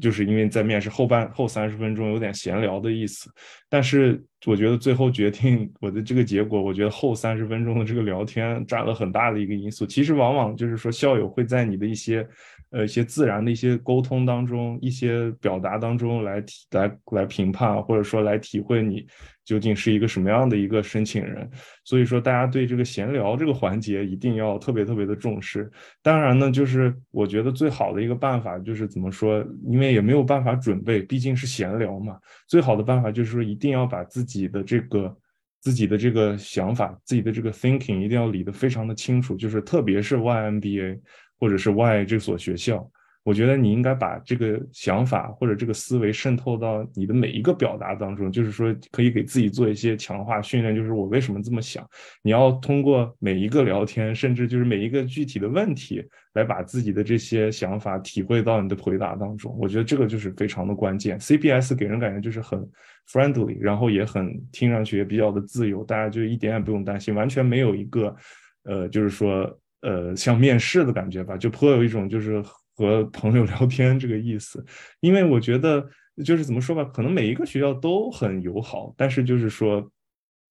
[0.00, 3.30] 就是因为在面试后半后三十分钟有点闲聊的意思，
[3.68, 9.84] 但是我觉得最后决定我的这个结果，我觉得后三十分钟的这个聊天占了很大的一个因素。
[9.84, 12.26] 其实往往就是说校友会在你的一些
[12.70, 19.06] 呃一些自然的一些沟通当中，一些表达当中来体来来评判，或者说来体会你。
[19.46, 21.48] 究竟是一个什么样的一个申请人？
[21.84, 25.70] 所以说，大家对这个闲聊这个环节一定要特别特别的重视。
[26.02, 29.46] 当然呢，就是我觉得最好的一个办法就是怎么说？
[29.68, 32.18] 因为也没有办法准备，毕竟是闲聊嘛。
[32.48, 35.16] 最好的办法就是说，一定要把自己的这个
[35.60, 39.36] 自己的这个想法、自己的这个 thinking 一定要理得非常的清楚。
[39.36, 40.98] 就是特别是 YMBA
[41.38, 42.88] 或者是 Y 这所学校。
[43.22, 50.76] 我觉得你应该把这个想法或者这个思维渗透到你的每一个表达当中，就是说可以给自己做一些强化训练。
[50.76, 51.84] 就是我为什么这么想？
[52.22, 56.00] 你要通过每一个聊天，甚至就是每一个具体的问题，
[56.34, 59.52] 来把自己的这些想法体会到你的回答当中。
[59.58, 61.18] 我觉得这个就是非常的关键。
[61.18, 62.64] CPS 给人感觉就是很
[63.10, 68.14] friendly，然后也很听上去也比较的自由，大家就一点也不用担心，完全没有一个
[68.62, 69.52] 呃，就是说
[69.86, 72.44] 呃像面试的感觉吧，就颇有一种就是。
[72.78, 74.62] 和朋友聊天这个意思，
[75.00, 75.82] 因为我觉得
[76.22, 79.90] 就是怎么说吧，可能每一个学校都很友好，但是就是说，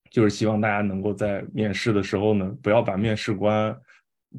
[0.09, 3.77] 就是希望大家能够在面试的时候呢，不要把面试官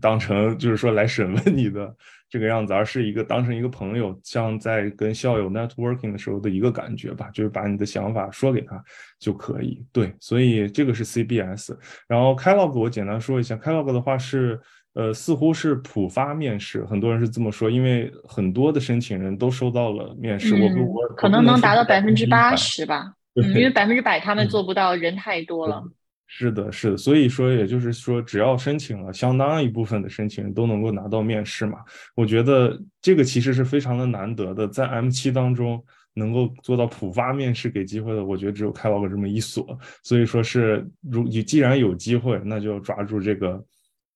[0.01, 1.97] 当成就是说来审问你的
[2.29, 8.83] 这个样子，而是一个当成一个朋友，像在跟校友 networking 的时候的一个感觉吧，就是把你的想法说给他
[9.21, 9.81] 就可以。
[9.93, 11.73] 对，所以这个是 CBS，
[12.09, 14.61] 然后 Kellogg 我简单说一下，Kellogg 的话是。
[14.97, 20.55] 呃，似乎是普发面试，很多人是这么说，因为很多的申请人都收到了面试。
[20.55, 25.85] 我我可能能达到百分之八十吧，因为百分之百他们做不到，人太多了。
[26.27, 31.81] 是的，是的，所以说，也就是说，只要申请了，相当一部分的申请人都能够拿到面试嘛。
[32.15, 39.79] 我觉得这个其实是非常的难得的，在 M 七当中能够做到普发面试给机会的，我觉得只有开 log 这么一所。
[40.03, 43.63] 所以说是，如你既然有机会，那就抓住这个。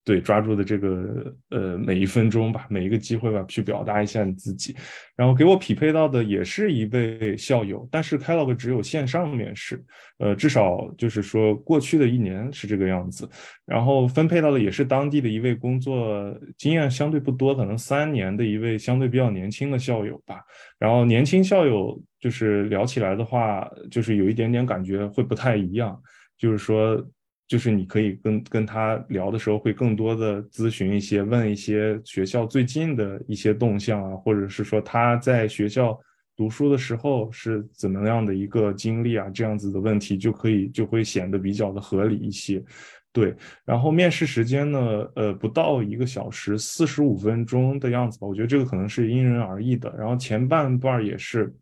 [0.03, 4.75] 对，抓住的这个呃每一分钟吧，每一个机会吧，去表达一下你自己。
[5.15, 9.79] 然后给我匹配到的也是一位校友，但是 Kellogg 只有线上面试，
[10.17, 13.29] 呃，至少就是说过去的一年是这个样子。
[13.63, 20.41] 然后分配到的也是当地的一位工作经验相对不多，可能三年的一位相对比较年轻的校友吧。
[20.79, 26.01] 然后年轻校友就是聊起来的话，就是有一点点感觉会不太一样，
[26.39, 27.05] 就是说。
[27.51, 35.99] 就是你可以跟跟他聊的时候，会更多的咨询一些，问一些学校最近的一些动向啊，或者是说他在学校
[36.33, 42.63] 读书的时候是怎么样的一个经历啊，这样子的问题就可以就会显得比较的合理一些。
[43.11, 43.35] 对，
[43.65, 44.79] 然后面试时间呢，
[45.15, 48.25] 呃，不到一个小时，四十五分钟的样子吧。
[48.25, 49.93] 我觉得这个可能是因人而异的。
[49.97, 51.53] 然后前半段也是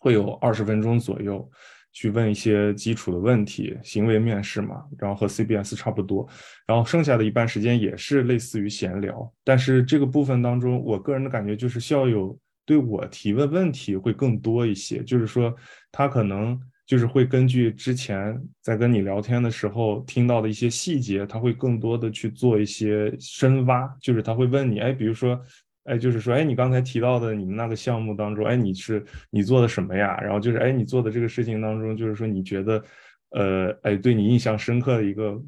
[0.00, 1.50] 会有二十分钟左右。
[1.94, 6.28] 去问一些基础的问题，行为面试嘛，然后和 CBS 差不多，
[6.66, 15.54] 然后剩下的一半时间也是类似于闲聊，但是这个部分当中，我个人的感觉就是校友对我提问问题会更多一些，就是说
[15.92, 25.40] 他可能就是会根据之前在跟你聊天的时候听到的一些细节，他会更多的去做一些深挖，就是他会问你，哎，比如说。
[25.84, 30.18] 哎，就是说，哎，你刚才提到的你们那个项目当中，哎，你是你做的什么呀？
[30.22, 32.84] 然后就是，哎，你做的这个事情当中，就是说你觉得，
[33.32, 35.38] 呃，哎，对你印象深刻的一个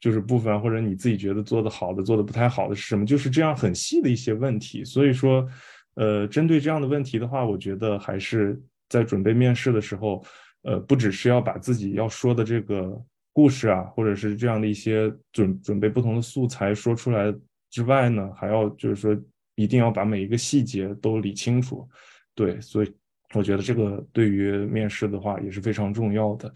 [0.00, 3.06] 就是部分，或者你自己觉得做的好的、做的不太好的是什么？
[3.06, 4.84] 就是这样很细的一些问题。
[4.84, 5.46] 所以说，
[5.94, 10.24] 呃，针对这样的问题的话，我觉得还是在准备面试的时候，
[10.64, 13.00] 呃，不只是要把自己要说的这个
[13.32, 17.32] 故事啊，或者是这样的一些准准备不同的素材说出来
[17.70, 19.16] 之外呢，还要就是说。
[19.56, 21.88] 一定要把每一个细节都理清楚，
[22.34, 22.92] 对，所以
[23.34, 26.52] 我觉得这个对于面试的话也是非常重要的。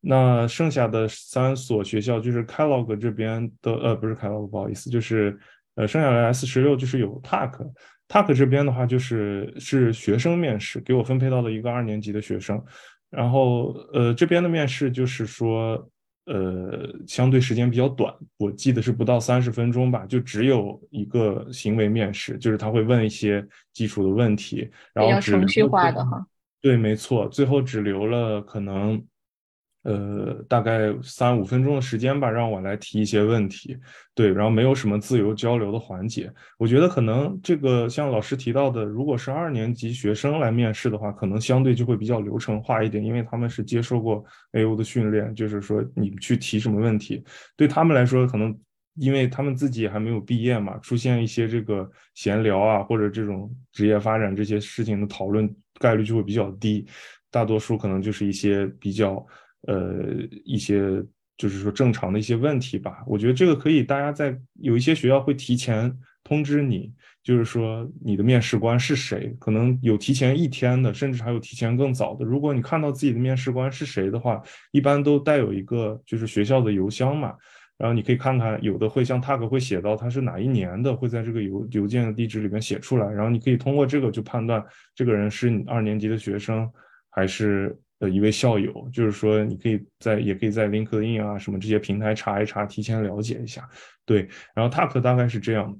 [0.00, 5.38] 那剩下的三所学校就是 Kellogg 这边的，呃，不是 Kellogg，不好意思，就是
[5.76, 12.62] 呃，剩下的 S 十六就是有 Tuck，Tuck 这边的话就是是学生面试，给我分配到了一个二年级的学生，
[13.10, 15.88] 然后呃，这边的面试就是说。
[16.26, 26.24] 呃，相对时间比较短，我记得是不到三十分钟吧，就只有一个行为面试，就是他会问一些基础的问题，然后程序化的哈。
[26.60, 29.04] 对，没错，最后只留了可能
[29.82, 33.76] 呃，大概三五分钟的时间吧，让我来提一些问题。
[34.14, 36.32] 对，然后没有什么自由交流的环节。
[36.56, 47.24] 我觉得可能这个像老师提到的，如果是二年级学生来面试的话，可能相对就会比较流程化一点，因为他们是接受过 A O 的训练，就是说你去提什么问题，
[47.56, 48.56] 对他们来说，可能
[48.94, 56.86] 因为他们自己还没有毕业嘛，出现一些这个闲聊啊，或者这种职业发展这些事情的讨论概率就会比较低，
[57.32, 59.26] 大多数可能就是一些比较。
[59.66, 60.04] 呃，
[60.44, 61.02] 一些
[61.36, 63.02] 就是说正常的一些问题吧。
[63.06, 65.92] 我觉得这个可以，大家在有一些学校会提前
[66.24, 72.24] 通知你，就是说你的面试官是谁，可能有提前一天的，甚至还有提前更早的。
[72.24, 77.34] 如果你看到自己的面试官是谁的话，一般都带有一个就是学校的邮箱嘛，
[77.78, 86.68] 然后你可以看看，有的会像 tag 会写到他是哪一年的，会在这个邮邮件的地址里面写出来，然后你可以通过这个就判断这个人是你二年级的学生
[87.10, 87.78] 还是。
[88.02, 93.68] 的一位校友，就是说，你可以在也可以在 LinkedIn 啊什么这些平台查一查，提前了解一下。
[94.04, 95.78] 对，然后 t a c k 大概是这样。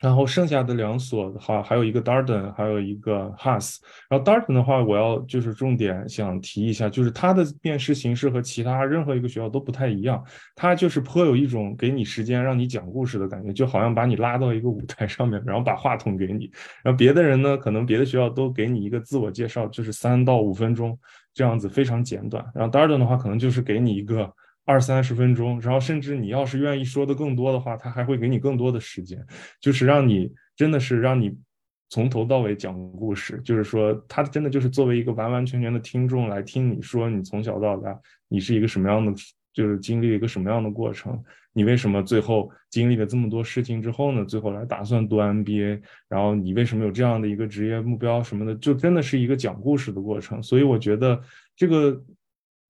[0.00, 3.76] 然后剩下的两所的话，还有一个 Darden，还有一个 Haas。
[4.08, 10.24] 然后 Darden 的话，我要就是重点想提一下，就是它的面试形式和其他任何一个学校都不太一样。
[10.56, 16.50] 它就是颇有一种给你时间让你讲故事的感觉，就好像把你拉到一个舞台上面，然后把话筒给你。
[16.82, 20.98] 然后别的人呢，可能别的学校都给你一个自我介绍，就是三到五分钟
[21.34, 22.42] 这样子，非常简短。
[22.54, 24.32] 然后 Darden 的话，可能就是给你一个。
[24.70, 29.18] 二三十分钟，然后甚至你要是愿意说的更多的话，他还会给你更多的时间，
[29.60, 31.36] 就是让你真的是让你
[31.88, 39.12] 从头到尾讲故事，就是说他真的就是作为一个完完全全的听众来听你说你从小到大你是一个什么样的，
[39.52, 41.20] 就是经历了一个什么样的过程，
[41.52, 51.20] 你为什么最后经历了这么多事情之后呢，最后来打算读 MBA，然后你为什么有这样的一个职业目标什么的，就真的是一个讲故事的过程，所以我觉得
[51.56, 52.00] 这个。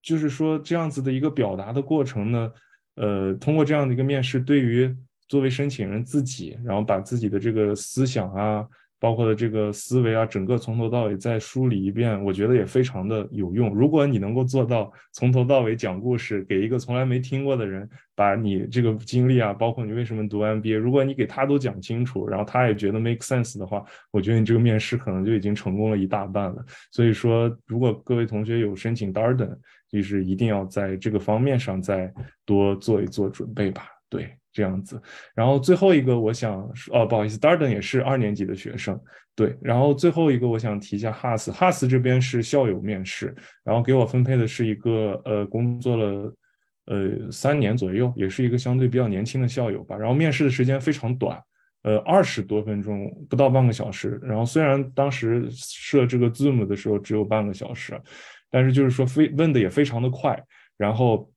[0.03, 2.53] 就是说，这样子的一个表达的过程呢，
[2.97, 4.95] 呃，通过这样的一个面试，对于
[5.29, 8.67] 作为申请人自己，然后把自己的这个思想啊。
[9.03, 13.75] 包括的这个思维啊，整个从头到尾再梳理一遍，我觉得也非常的有用。
[13.75, 26.63] 如果你能够做到从头到尾讲故事，给一个从来没听过的人，把你这个经历啊，包括你为什么读 MBA，如果你给他都讲清楚，然后他也觉得 make sense 的话，我觉得你这个面试可能就已经成功了一大半了。
[26.93, 29.57] 所以说，如果各位同学有申请 Darden，
[29.90, 32.12] 就是一定要在这个方面上再
[32.44, 33.88] 多做一做准备吧。
[34.09, 34.35] 对。
[34.53, 35.00] 这样子，
[35.33, 39.00] 然后最后一个我想说，哦，不好意思，Darden 也是二年级的学生，
[39.37, 39.57] 对。
[39.62, 46.35] 然后最后一个我想提一下 Haas，Haas 这边是校友面试，然后给我分配的是一个呃工作了
[46.87, 49.96] 呃三年左右，也是一个相对比较年轻的校友吧。
[49.96, 51.40] 然后面试的时间非常短，
[51.85, 54.18] 呃二十多分钟，不到半个小时。
[54.20, 57.96] 然后虽然当时设这个 Zoom 的时候只有半个小时，
[58.51, 60.43] 但是就是说非问的也非常的快。
[60.77, 61.31] 然后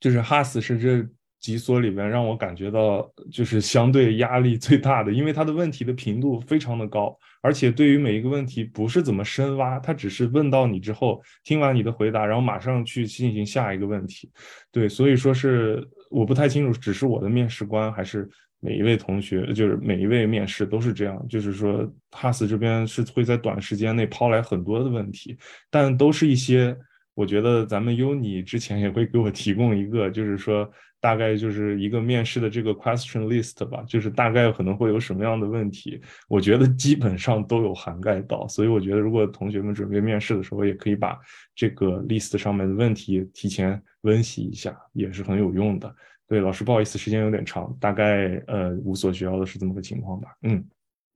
[0.00, 1.08] 就是哈斯是这。
[1.40, 14.30] 几所里面让我感觉到就是相对压力最大的，因为他的问题的频度非常的高，而且对于每一个问题不是怎么深挖，他只是问到你之后，听完你的回答，然后马上去进行下一个问题。
[14.72, 18.26] 对，所以说是我不太清楚，只是我的面试官还是
[18.64, 25.36] 每一位同学，就是每一位面试都是这样，就是说哈斯这边是会在短时间内抛来很多的问题，
[25.70, 26.76] 但都是一些
[27.14, 30.68] 我觉得咱们优你之前也会给我提供一个，就是说。
[31.04, 41.18] 大概就是一个面试的这个 question list 吧，就是大概可能会有什么样的问题，我觉得基本上都有涵盖到，所以我觉得如果同学们准备面试的时候，也可以把
[41.54, 45.94] 这个 list 上面的问题提前温习一下，也是很有用的。
[46.28, 50.36] 对，老师不好意思，时间有点长，大概呃五所学校的是这么个情况吧。
[50.42, 50.64] 嗯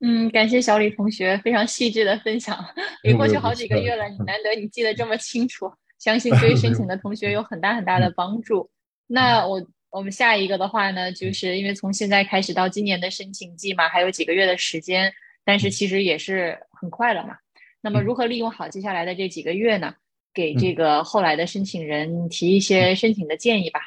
[0.00, 2.58] 嗯，感谢小李同学非常细致的分享，
[3.02, 8.70] 也过去好几个月了，你难得你记得这么清楚，相 信对于申请的同学有很大很大的帮助。
[9.06, 9.64] 那我。
[9.90, 15.10] 我们下一个的话呢，就是因为从现在开始到今年的申请季嘛，还有几个月的时间，
[15.46, 17.34] 但是其实也是很快了嘛。
[17.80, 19.94] 那么如何利用好接下来的这几个月呢？
[20.34, 23.80] 给这个后来的申请人提一些申请的建议吧，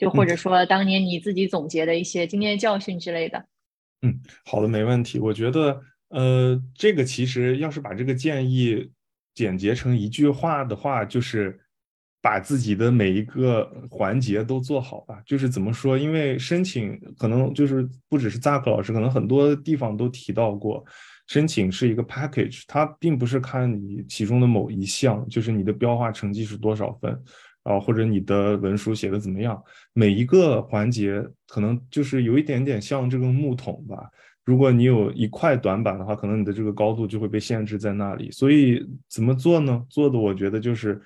[0.00, 3.44] 就或者说当年你自己总结的一些经验教训之类的。
[4.02, 5.18] 嗯，好的，没问题。
[5.18, 8.90] 我觉得，呃，这个其实要是把这个建议
[9.34, 11.60] 简洁成一句话的话，就是。
[12.22, 15.96] 把自己的每一个环节都做好吧，就是怎么说？
[15.96, 20.84] 因为申请可能就是不只是 Zack 老师，可能很多地方都提到过，
[21.28, 27.18] 申请是一个 package，它并不是看你其中的某一项，就是你的标化成绩是多少分，
[27.62, 34.08] 啊，或者你的文书写的怎么样，每一个环节可能就是有一点点像这个木桶吧。
[34.44, 38.30] 如果你有一块短板的话，可能你的这个高度就会被限制在那里。
[38.30, 39.84] 所以怎么做呢？
[39.88, 41.00] 做的我觉得就是。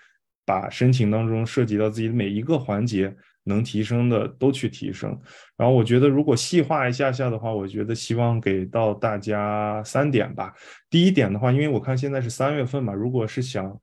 [0.47, 5.19] 把申请当中涉及到自己的每一个环节能提升的都去提升。
[5.57, 10.53] 然后我觉得如果细化一下下的话，我觉得希望给到大家三点吧。
[10.91, 13.75] 第一点的话，因为我看现在是三月份嘛，如果是想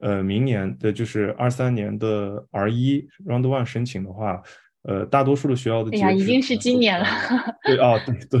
[0.00, 4.42] 呃明年的就是二三年的 R 一 Round One 申请的话，
[4.82, 7.06] 呃，大多数的学校的哎呀，已经是今年了。
[7.64, 8.40] 对啊，对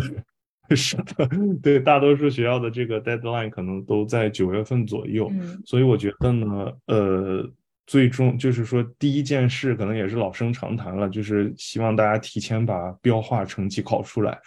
[0.76, 1.28] 是的，
[1.60, 5.28] 对大多数学校的这个 deadline 可能都在九月份左右，
[5.66, 7.44] 所以我觉得呢，呃，
[7.88, 14.38] 最终就是说第一件事可能也是老生常谈了，就是希望大家提前把标化成绩考出来。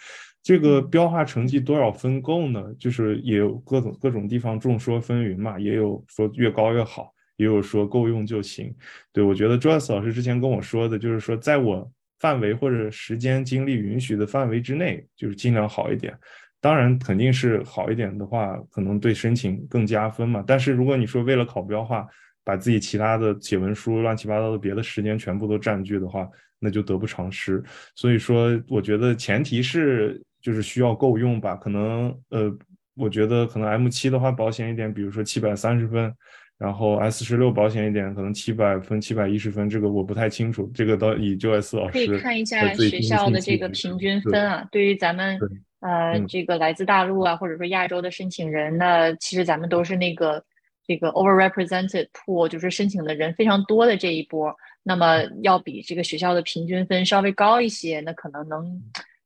[0.44, 2.62] 这个标化成绩多少分够呢？
[2.78, 8.72] 就是也有各种各种地方众说纷纭嘛，也有说越高越好，也有说够用就行。
[9.12, 11.90] 对我觉得 Joyce 老师之前跟我说的，就是说在我。
[12.20, 16.16] 范围或者时间精力允许的范围之内，就是尽量好一点。
[16.58, 20.42] 当然，肯定是好一点的话，可能对申请更加分嘛。
[20.46, 22.06] 但是如果你说为了考标化，
[22.42, 26.26] 把自己其他的写文书、乱七八糟的别的时间全部都占据的话，
[26.58, 27.62] 那就得不偿失。
[27.94, 31.56] 所以说，我觉得前提是就是需要够用吧。
[31.56, 32.56] 可能呃，
[32.94, 36.14] 我觉得可能 M 七的话保险一点，比如说七百三十分。
[36.56, 40.70] 然后 S 十六保险一点，可能七百分、七百一十分，这个我不太清楚。
[40.72, 44.64] 这个到以 JoS 老师可以看一下学校的这个平均分啊。
[44.70, 45.36] 对于咱们
[45.80, 50.42] 呃这个来自大陆啊，或者说亚洲的申请人呢，其实咱们都是那个
[50.86, 54.54] 这个 overrepresented pool，就是申请的人非常多的这一波。
[54.84, 58.80] 那么要比这个学校的平均分稍微高一些，那可能能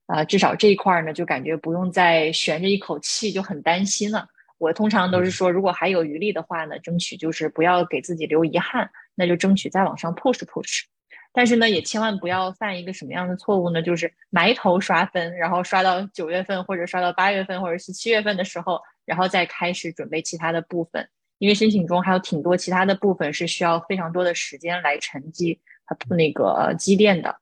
[0.09, 4.27] 啊至少这一块呢，就感觉不用再悬着一口气，就很担心了。
[4.59, 10.83] 我通常都是说，如果还有余力的话呢，争取就是不要给自己留遗憾，那就争取再往上 push push。
[11.31, 13.81] 但是呢，也千万不要犯一个什么样的错误呢？
[13.83, 21.07] 就是埋头刷分，然后刷到九月份或者刷到八月份或者是七月份的时候，然后再开始准备其他的部分，
[21.39, 27.39] 因为申请中还有挺多其他的部分是需要非常多的时间来沉积和那个积淀的。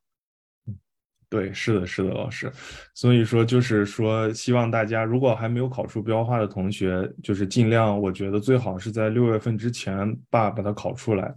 [1.29, 2.51] 对，是的，是的，老师，
[2.95, 11.35] 所以说就是说，希望大家如果还没有考出标化的同学，就是尽量，我觉得最好是在六月份之前把把它考出来，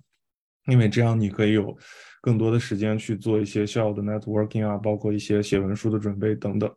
[0.68, 1.76] 因为这样你可以有
[2.22, 6.72] 更多的时间去做一些校的 networking 啊，包括一些写文书的准备等等。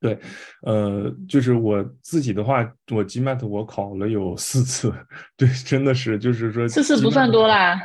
[0.00, 0.18] 对，
[0.62, 4.90] 呃，就是我自己的话，我 GMAT 我考了有四次，
[5.36, 7.78] 对，真的是，就是说四次不算多啦。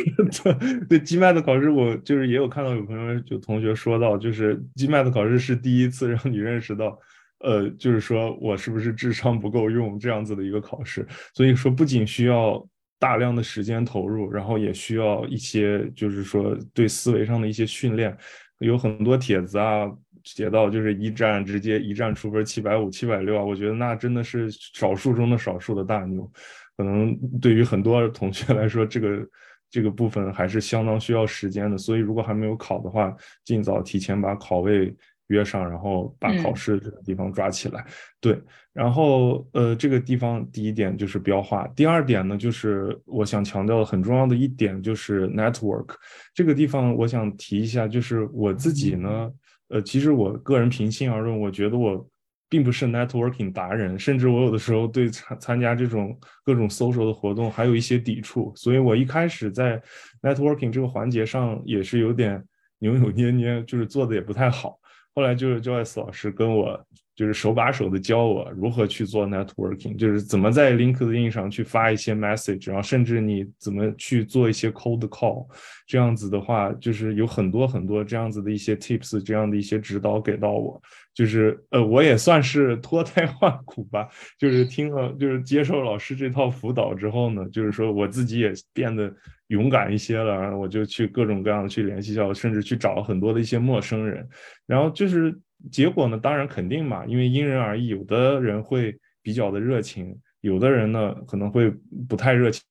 [0.88, 6.98] 对 GMAT 考试，我就是也有看到有朋友有同学说到，就是 GMAT 考试是第一次让你认识到，
[7.40, 11.06] 呃，就是说我是不是智商不够用这样子的一个考试。
[11.34, 12.64] 所以说，不仅需要
[12.98, 18.16] 大量的时间投入，然后也需要一些就是说对思维上的一些训练。
[18.60, 19.90] 有很多帖子啊
[20.22, 26.30] 写到，就是一战直接一战出分七百五、七百六啊，我觉得那真的是少数中的少数的大牛。
[26.76, 29.26] 可能对于很多同学来说，这个。
[29.72, 34.94] 这个部分还是相当需要时间的，所以如果还没有考的话，尽早提前把考位
[35.28, 37.82] 约上，然后把考试这个地方抓起来。
[38.20, 38.38] 对，
[38.74, 45.94] 然后呃，这个地方第一点就是标化，第二点呢，就是我想强调的很重要的一点就是 network。
[46.34, 49.32] 这个地方我想提一下，就是我自己呢，
[49.70, 52.06] 呃，其实我个人平心而论，我觉得我。
[52.52, 59.80] 并不是 networking 达人，甚至我有的时候对参参加这种各种 social 的活动还有一些抵触，所以我一开始在
[60.20, 62.44] networking 这个环节上也是有点
[62.78, 64.78] 扭扭捏捏，就是做的也不太好。
[65.14, 66.78] 后来就是 Joyce 老师跟我。
[67.22, 75.46] 就是手把手的教我如何去做 networking，就是怎么在 LinkedIn 上去发一些 message，然后甚至你怎么去做一些 cold call，
[75.86, 80.82] 这样子的话，就是有很多很多这样子的一些 tips，这样的一些指导给到我，
[81.14, 89.14] 就是呃，我也算是脱胎换骨吧，就是听了就是接受老师这套辅导之后呢，就是说我自己也变得
[89.46, 94.28] 勇敢一些了，然后我就去各种各样的去联系校，甚至去找很多的一些陌生人，
[94.66, 95.38] 然后就是。
[95.70, 96.18] 结果呢？
[96.18, 101.70] 当然肯定嘛，因为因人而异，有的人会比较的热情，有的人呢可能会
[102.08, 102.62] 不太热情。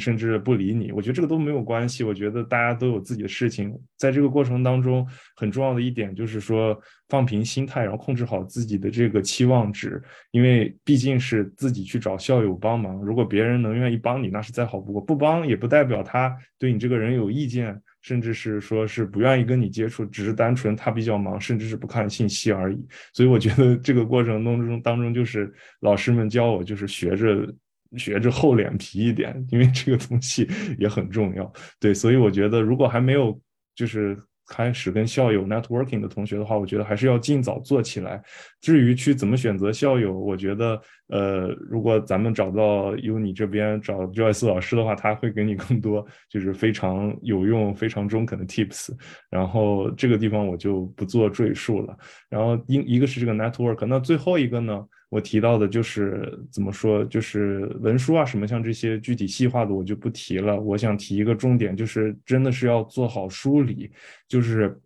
[0.00, 2.02] 甚至不理你，我觉得这个都没有关系。
[2.02, 6.76] 我觉得大家都有自己的事情，在这个过程当中，很重要的一点就是说
[7.08, 12.96] 放平心态，然后控制好自己的这个期望值，因为毕竟是自己去找校友帮忙。
[12.96, 22.78] 如果别人能愿意帮你，那是再好不过；不帮也不代表他对你这个人有意见，甚至是说是不愿意跟你接触，只是单纯他比较忙，甚至是不看信息而已。
[23.12, 27.52] 所以我觉得这个过程当中当中，就是老师们教我，就是学着。
[27.96, 30.46] 学着厚脸皮一点，因为这个东西
[30.76, 31.50] 也很重要。
[31.78, 33.40] 对，所以我觉得，如果还没有
[33.76, 34.18] 就是
[34.48, 38.22] 开始跟校友 networking 的同学的话，我觉得还是要尽早做起来。
[38.60, 48.90] 至于去怎么选择校友，我觉得，呃，如果咱们找到 Uni 这边找 Joyce 老师的话，他会给你更多就是非常有用、非常中肯的 tips。
[49.30, 51.96] 然后这个地方我就不做赘述了。
[52.28, 54.84] 然后一一个是这个 network，那最后一个呢？
[55.16, 60.60] 我提到的就是怎么说，就是文书啊什么，像这些具体细化的我就不提了。
[60.60, 63.90] 我想提一个重点，就是真的是要做好梳理，
[64.28, 64.78] 就是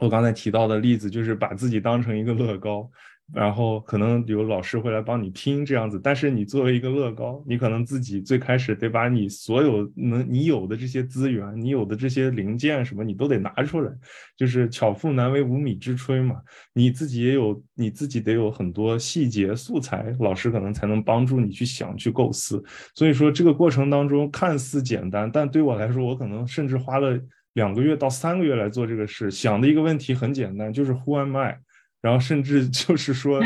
[0.00, 2.90] 我刚才提到的例子，就是把自己当成一个乐高。
[3.32, 13.90] 然后可能有老师会来帮你拼这样子，但是你作为一个乐高，你可能自己最开始得把你所有能你有的这些资源，你有的这些零件什么，你都得拿出来。
[14.36, 16.36] 就是巧妇难为无米之炊嘛，
[16.74, 22.62] 你自己也有，你自己得有很多细节素材，老师可能才能帮助你去想去构思。
[22.94, 27.18] 所以说这个过程当中看似简单，但对我来说，我可能甚至花了
[27.54, 29.30] 两个月到三个月来做这个事。
[29.30, 31.58] 想的一个问题很简单，就是 Who am I？
[32.02, 33.40] 然后甚至就是说，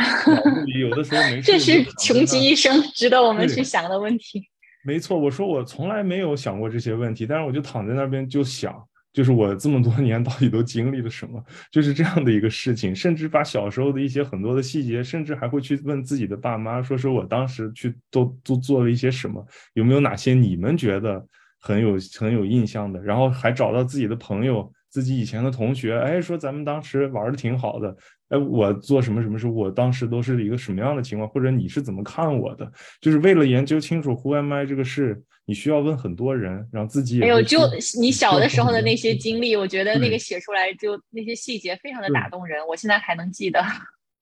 [0.81, 1.43] 有的时候没 事。
[1.43, 4.49] 这是穷极一生值得我们去想的问题。
[4.83, 8.75] 没错，我说我从来没有想过这些问题，但是我就躺在那边就想，
[9.13, 12.97] 就是我这么多 年到底都经历了什么，就是这样的一个事情。
[12.97, 21.23] 甚至把小时候的一些很多的细节，甚至还会去问自己的爸妈，说说我当时去都都做了一些什么，有没有哪些你们觉得
[21.61, 23.03] 很有很有印象的？
[23.03, 24.73] 然后还找到自己的朋友。
[24.97, 27.95] 自己以前的同学，哎，说咱们当时玩的挺好的，
[28.31, 32.67] 哎，我做什么什么事，我当时都是一个什么样的情况，或者你是怎么看我的？
[32.99, 37.21] 就是为了研究清楚 Who am I 这个事，你需要问很多人，让自己。
[37.21, 37.61] 哎呦，就
[38.01, 43.63] 你小的时候的那些经历，我觉得那个写出来就那些细节非常的打动人，我现在还能记得。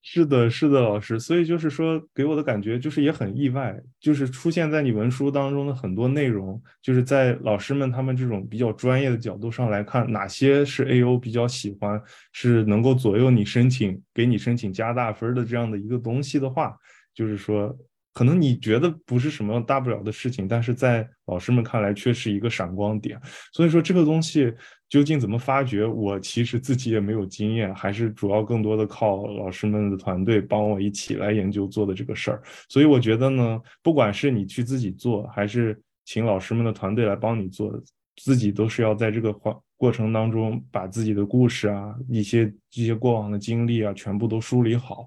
[0.07, 11.99] 是的，是的，老师，所以就是说，给我的感觉就是也很意外，就是出现在你文书当中的很多内容，就是在老师们他们这种比较专业的角度上来看，哪些是 A O 比较喜欢，
[12.31, 16.77] 是能够左右你申请，给你申请加大分的这样的一个东西的话，
[17.11, 17.75] 就是说。
[18.15, 23.19] 可能你觉得不是什么大不了的事情，但是在老师们看来却是一个闪光点。
[23.51, 24.53] 所以说这个东西
[24.87, 32.41] 究竟怎么发掘，我其实自己也没有经验，还是主要更多的靠老师们的团队帮我一起来研究做的这个事儿。
[32.69, 37.69] 所以我觉得呢，不管是你去自己做，还是请老师们的团队来帮你做，
[38.15, 45.05] 自己都是要在这个过过程当中把自己的故事啊、一些一些过往的经历啊，全部都梳理好。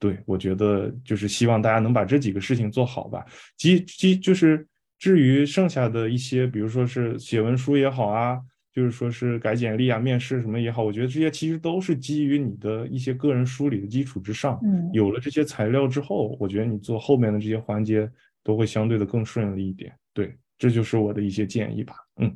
[0.00, 3.22] 对，我觉得就是希望大家能把这几个事情做好吧。
[3.58, 4.66] 基基就是
[4.98, 8.40] 至于剩下的一些，比如说是写文书也好啊，
[8.72, 14.58] 就是说是改简历啊、面试什么也好，我觉得这些其实都是基于你的一些个人梳理的基础之上。
[14.64, 18.10] 嗯，有了这些材料之后，我觉得你做后面的这些环节
[18.42, 19.92] 都会相对的更顺利一点。
[20.14, 21.94] 对，这就是我的一些建议吧。
[22.16, 22.34] 嗯，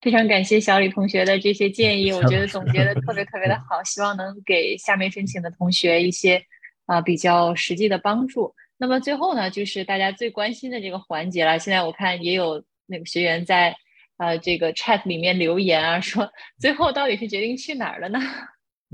[0.00, 6.42] 非常感谢小李同学的这些建议，我觉得总结的特别特别的好，希望能给下面申请的同学一些。
[6.86, 8.54] 啊，比较实际的帮助。
[8.78, 11.58] 那么最后呢，就是大家最关心的这个环节了。
[11.58, 13.76] 现在我看也有那个学员在
[14.16, 18.18] 呃这个 chat 里面留言啊，说最后到底是决定去哪儿了呢？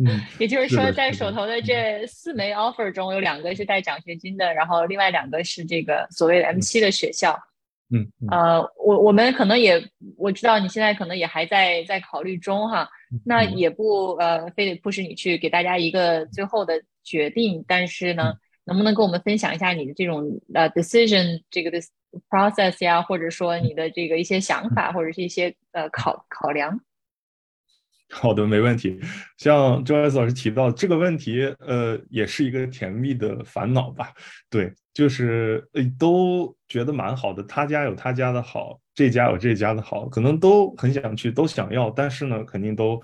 [0.05, 7.39] 嗯， 也就是说，在手头的这四枚 offer 中，有两个是带奖学金的，然后另外两个是这个所谓的 M 七的学校。
[7.95, 9.79] 嗯，呃，我我们可能也
[10.17, 12.89] 我知道你现在可能也还在在考虑中哈，
[13.23, 18.35] 那也不呃非得迫使你去给大家一个最后的决定，但是呢，
[18.65, 21.79] 能不能跟我们分享一下你的这种呃 decision 这个的
[22.29, 26.81] process 呀，或者说你的这个一些想法或者是一些呃考考量？
[28.15, 29.01] 好的，没问题。
[29.39, 34.13] 像周老师提到这个问题，呃，也是一个甜蜜的烦恼吧？
[34.51, 37.43] 对，就是呃，都觉得蛮好的。
[37.45, 43.03] 他家有他家的好，这家有这家的好，可能都很想去，都想要，但是呢，肯定都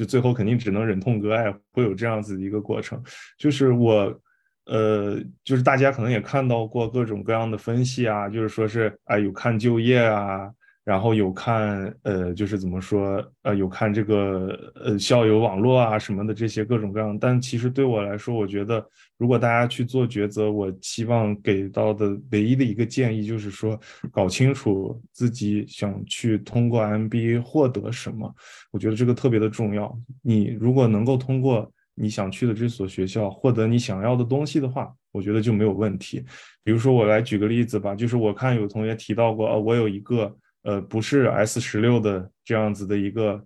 [0.00, 2.98] 就最后肯定只能忍痛割爱，会有这样子的一个过程。
[3.36, 4.18] 就是我，
[4.64, 10.50] 呃，就是大家可能也看到过各种各样的分析啊，就是说是啊，有看就业啊。
[10.82, 17.16] 然后有看，呃，就是怎么说，呃，有看这个，呃，校友网络啊什么的这些各种各样。
[17.18, 18.84] 但其实对我来说，我觉得
[19.18, 23.78] 如果大家去做抉择，我希望给到的唯一的一个建议就是说，
[24.10, 28.34] 搞清楚自己想去通过 MBA 获得什么。
[28.70, 29.94] 我觉得这个特别的重要。
[30.22, 36.24] 你如果能够通过你想去的这所学校获得你想要的东西的话，我觉得就没有问题。
[36.64, 40.34] 比如说我来举个例子吧，就是我看有同学提到过，呃，我有一个。
[40.62, 43.42] 呃，不是 S 十六的这样子的一个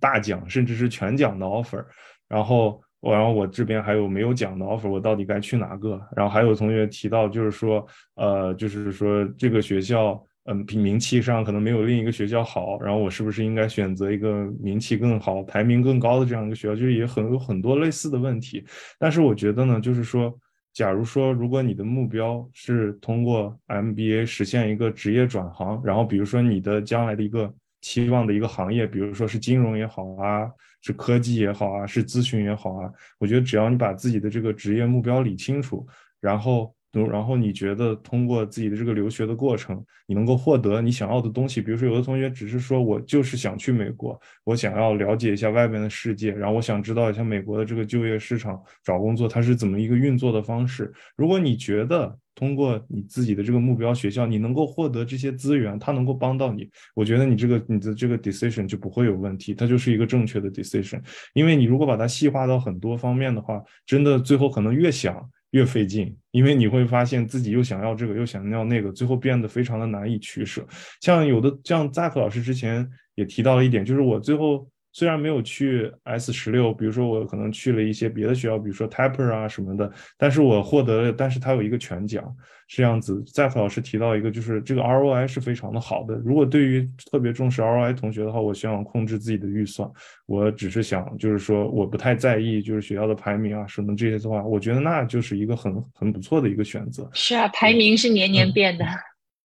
[0.00, 1.84] 大奖，甚至是全奖的 offer。
[2.28, 6.00] 然后我，然后我这边还有没有奖的 offer，我到底该去哪个？
[6.14, 10.22] 然后还有同学提到，就是说，呃，就是说这个学校。
[10.50, 16.74] 嗯，比名气上可能没有另一个学校好，然后我是不是应该选择一个名气更好、排名更高的这样一个学校？
[16.74, 18.64] 就是也很有很多类似的问题。
[18.98, 20.34] 但是我觉得呢，就是说，
[20.78, 30.48] 假如说如果你的目标是通过 MBA 实现一个职业转行，然后比如说你的将来的一个期望的一个行业，比如说是金融也好啊，
[30.80, 35.84] 是科技也好啊，是咨询也好啊，我觉得只要你把自己的这个职业目标理清楚，
[36.20, 36.72] 然后。
[37.06, 41.60] 然后你觉得通过自己的这个留学的过程，你能够获得你想要的东西？
[41.60, 50.92] 比如说，有的同学只是说我就是想去美国，我想要了解一下外边的世界，然后我想知道一下美国的这个就业市场、找工作它是怎么一个运作的方式。
[51.16, 61.02] 如果你觉得通过你自己的这个目标学校，你能够获得这些资源，它能够帮到你，我觉得你这个你的这个 decision 就不会有问题，它就是一个正确的 decision。
[61.34, 65.28] 因为你如果把它细化到很多方面的话，真的最后可能越想。
[65.50, 70.66] 越费劲，因为你会发现自己又想要这个，又想要那个，最后变得非常的难以取舍。
[71.00, 74.68] 像有的像 Zack 老师之前也提到了一点，就是我最后。
[74.92, 82.24] 虽然没有去 S 十六，比如说我可能去了一些别的学校，比如说 Taper 啊什么的，但是我获得了，但是它有一个全奖，
[82.66, 83.22] 是这样子。
[83.32, 86.14] 再和老师提到一个，就是这个 ROI 是非常的好的。
[86.24, 89.88] 如果对于特别重视 ROI 同学的话，我希望控制自己的预算，
[90.26, 97.08] 我只是想就是说我不太在意就是学校的排名啊什么这些的话，我觉得那就是一个很很不错的一个选择。
[97.12, 98.84] 是啊，排名是年年变的。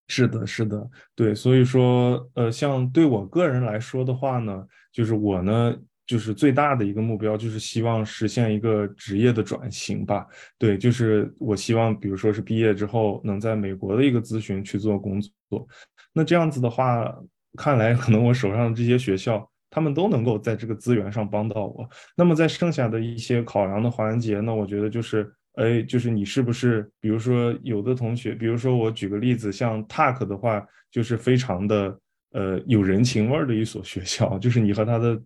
[0.08, 4.66] 是的，是的，对，所以说，呃，像对我个人来说的话呢。
[4.94, 5.76] 就是我呢，
[6.06, 10.24] 就是最大的一个目标，就是希望实现一个职业的转型吧。
[10.56, 15.66] 对，就是我希望，比如说是毕业之后，能在美国的一个咨询去做工作。
[16.12, 17.12] 那这样子的话，
[17.58, 21.90] 看来可能我手上的这些学校，他们都能够在这个资源上帮到我。
[22.16, 31.98] 那么在剩下的一些考量的环节呢，我觉得就是，哎，就是你是不是，比如说有的同学，比如说我举个例子，像 Talk 的话，就是非常的。
[32.34, 35.16] 呃，有人情味儿的一所学校， 就是你和他的，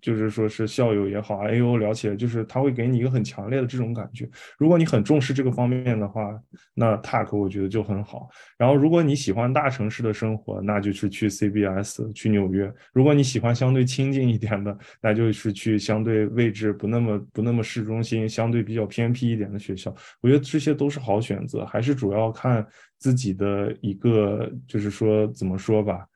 [0.00, 4.26] 就是说是校友也好啊，A O 聊起来，就是他会给你一个很强烈的这种感觉。
[4.56, 6.40] 如果你很重视这个方面的话，
[6.72, 8.30] 那 TAC 我觉得就很好。
[8.56, 12.72] 然后，如果你喜欢大城市的生活，那就是去 C B S 去纽约。
[12.94, 19.94] 如果你喜欢相对清静一点的，那就是去相对位置不那么不那么市中心、相对比较偏僻一点的学校。
[20.22, 26.06] 我觉得这些都是好选择，还是主要看自己的一个，就是说怎么说吧。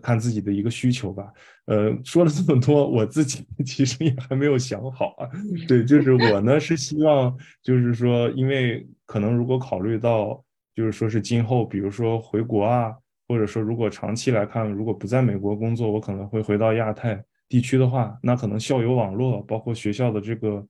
[0.00, 1.32] 看自己的一个需求吧，
[1.66, 5.28] 呃，说了这么多，我自己 其实也还没有想好啊。
[5.68, 10.42] 对，就是我呢是希望，就是说，因为可能如果考虑到，
[10.74, 12.94] 就是说是今后，比如说回国啊，
[13.28, 20.66] 或者说如果长期来看，如果不在美国工作，我可能会回到亚太地区的话，那可能校友网络，包括学校的这个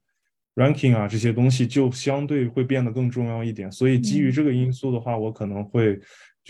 [0.57, 3.71] ranking 啊这些东西，就相对会变得更重要一点。
[3.71, 6.01] 所以基于这个因素的话，我可能会。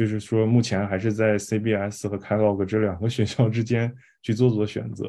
[0.01, 5.05] 就是说，目前还是在 CBS 和 Kellogg 这两个学校之间去做做选择，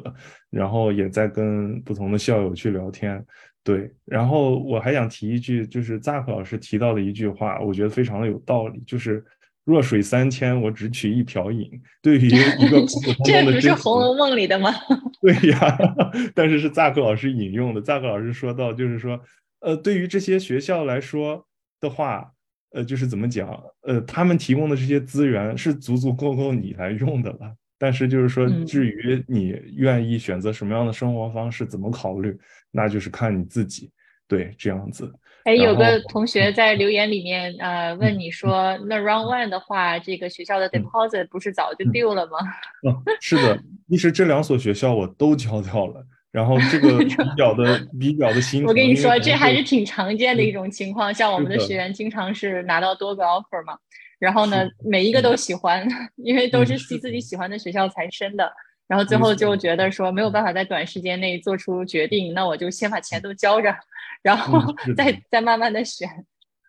[0.50, 3.24] 然后也在跟不同的校友去聊天。
[3.64, 9.24] 对，然后我还想提一句，就是 Zack 老师提到的一句话，我觉得非常的有道理，就是
[9.64, 11.70] “弱水三千，我只取一瓢饮”。
[12.02, 14.70] 对于一个普普通通的，这不是《红楼梦》里的吗？
[15.22, 15.78] 对呀，
[16.36, 17.80] 但是是 Zack 老师引用的。
[17.80, 19.18] Zack 老师说到，就是说，
[19.60, 21.46] 呃，对于这些学校来说
[21.80, 22.32] 的话。
[22.74, 23.48] 呃，就是怎么讲？
[23.82, 27.54] 呃，他们提供的这些资源是足足够够你来用的了。
[27.78, 32.38] 但是就是说，至于你愿意选择什么样的生活方式，怎么考虑，
[32.70, 33.90] 那就是看你自己。
[34.28, 35.12] 对，这样子。
[35.44, 42.38] 哎，有个同学在留言里面呃问你说，那 Round One 的话，这个学校的 deposit 不是早就丢了吗？
[42.86, 46.06] 嗯，是的，其实这两所学校我都交掉了。
[46.32, 51.12] 然后这个 比较的比较的心， 我跟你说，这还是挺常见的一种情况。
[51.12, 53.76] 像我们的学员经常是拿到多个 offer 嘛，
[54.18, 58.50] 然后呢，每一个都喜欢， 因为都是系自己喜欢的学校才申的。
[58.88, 63.74] 然后最后就觉得说没有办法在短时间内做出决定，那我就先把钱都交着，
[64.22, 64.60] 然后
[64.96, 66.08] 再再慢慢的选。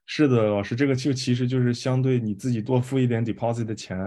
[0.05, 3.97] 是的，老师，这个就其实就是相对你自己多付一点 deposit 的钱。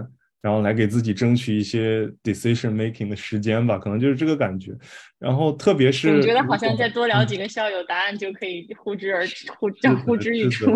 [0.43, 4.73] 然后来给自己争取一些 decision making 的时间吧，可能就是这个感觉。
[5.19, 9.27] 然后特别是，我觉得好像再多聊几个校友，答案就可以呼之而
[9.59, 9.69] 呼，
[10.05, 10.67] 呼之欲出。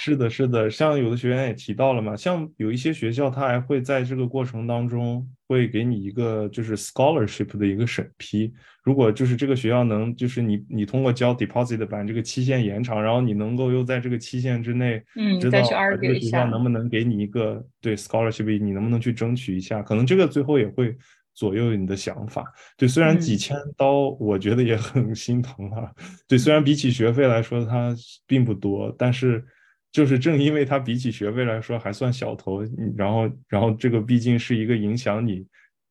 [0.00, 8.52] 是的，是的，像有的学员也提到了嘛，像有一些学校，他还会在这个过程当中会给你一个就是 scholarship 的一个审批。
[8.84, 15.60] 如果就是这个学校能就是你你通过交 deposit 把这个期限延长，然后你能够又在这个期限之内，嗯，知道
[16.00, 19.82] 这个学校能不能给你一个对 scholarship，你能不能去争取一下？
[19.82, 20.96] 可能这个最后也会
[21.34, 22.44] 左右你的想法。
[22.76, 25.90] 对，虽然几千刀我觉得也很心疼啊。
[26.28, 27.92] 对，虽然比起学费来说它
[28.28, 29.44] 并不多，但是。
[29.90, 32.62] 就是正因为它比起学费来说还算小头，
[32.96, 35.46] 然后然后这个毕竟是一个影响你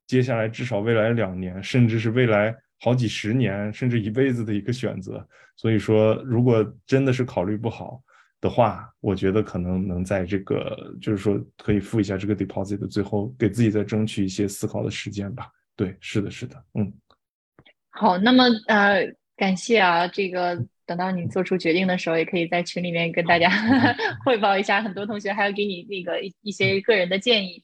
[0.05, 5.27] 接下来至少未来两年，甚至是未来好几十年，甚至一辈子的一个选择。
[5.55, 7.99] 所以说，如果真的是考虑不好
[8.39, 15.49] 的话，我觉得可能能在这个就是说可以付一下这个 deposit 最后，给自己再争取一些思考的时间吧。
[15.75, 16.93] 对，是的，是的，嗯。
[17.89, 20.63] 好，那么呃，感谢啊，这个。
[20.87, 23.47] 等到你做出决定的时候，也可以在群里面跟大家
[24.25, 24.81] 汇报一下。
[24.81, 27.61] 很多同学还要给你那个一一些个人的建议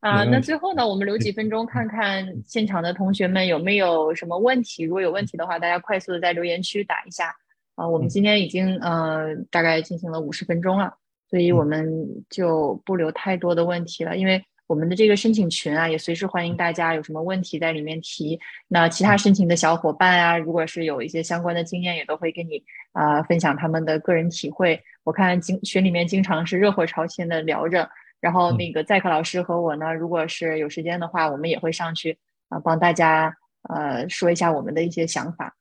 [0.00, 0.24] 啊。
[0.24, 4.82] 那最后呢，我们留几分钟看看现场的同学们有没有什么问题。
[4.84, 7.32] 如果有问题的话，大家快速的在留言区打一下
[7.76, 7.86] 啊。
[7.86, 10.94] 我们今天已经呃大概进行了五十分钟了，
[11.28, 11.86] 所以我们
[12.30, 14.42] 就不留太多的问题了，因为。
[14.72, 18.40] 我们的这个申请群啊，也随时欢迎大家有什么问题在里面提。
[18.68, 24.82] 那其他申请的小伙伴啊，如果是有一些相关的经验，也都会跟你啊分享他们的个人体会。
[25.04, 27.86] 我看经群里面经常是热火朝天的聊着，
[28.18, 32.18] 然后那个在课老师和我呢，如果是有时间的话，我们也会上去
[32.48, 33.36] 啊帮大家
[33.68, 35.54] 呃说一下我们的一些想法。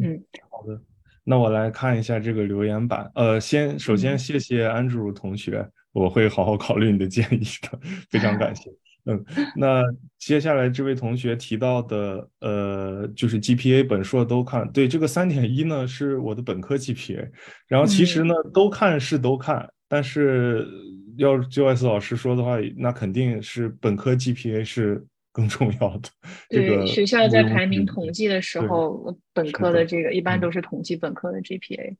[0.00, 0.80] 嗯，好的，
[1.24, 3.10] 那我来看一下这个留言板。
[3.16, 5.68] 呃，先首先谢谢安卓同学。
[5.92, 7.78] 我会好好考虑你的建议的，
[8.10, 8.70] 非常感谢。
[9.06, 9.24] 嗯，
[9.56, 9.82] 那
[10.18, 17.30] 接下来这位同学提到的，呃，就是 GPA 本硕都看，对这个三点一呢是我的本科 GPA，
[17.66, 20.68] 然后其实呢都看是都看，但是
[21.16, 26.10] 要就 S 老师说的话，那肯定是本科 GPA 是更重要的。
[26.50, 31.96] 对，学校在排名统计的时候，本科的这个一般都是统计本科的 GPA。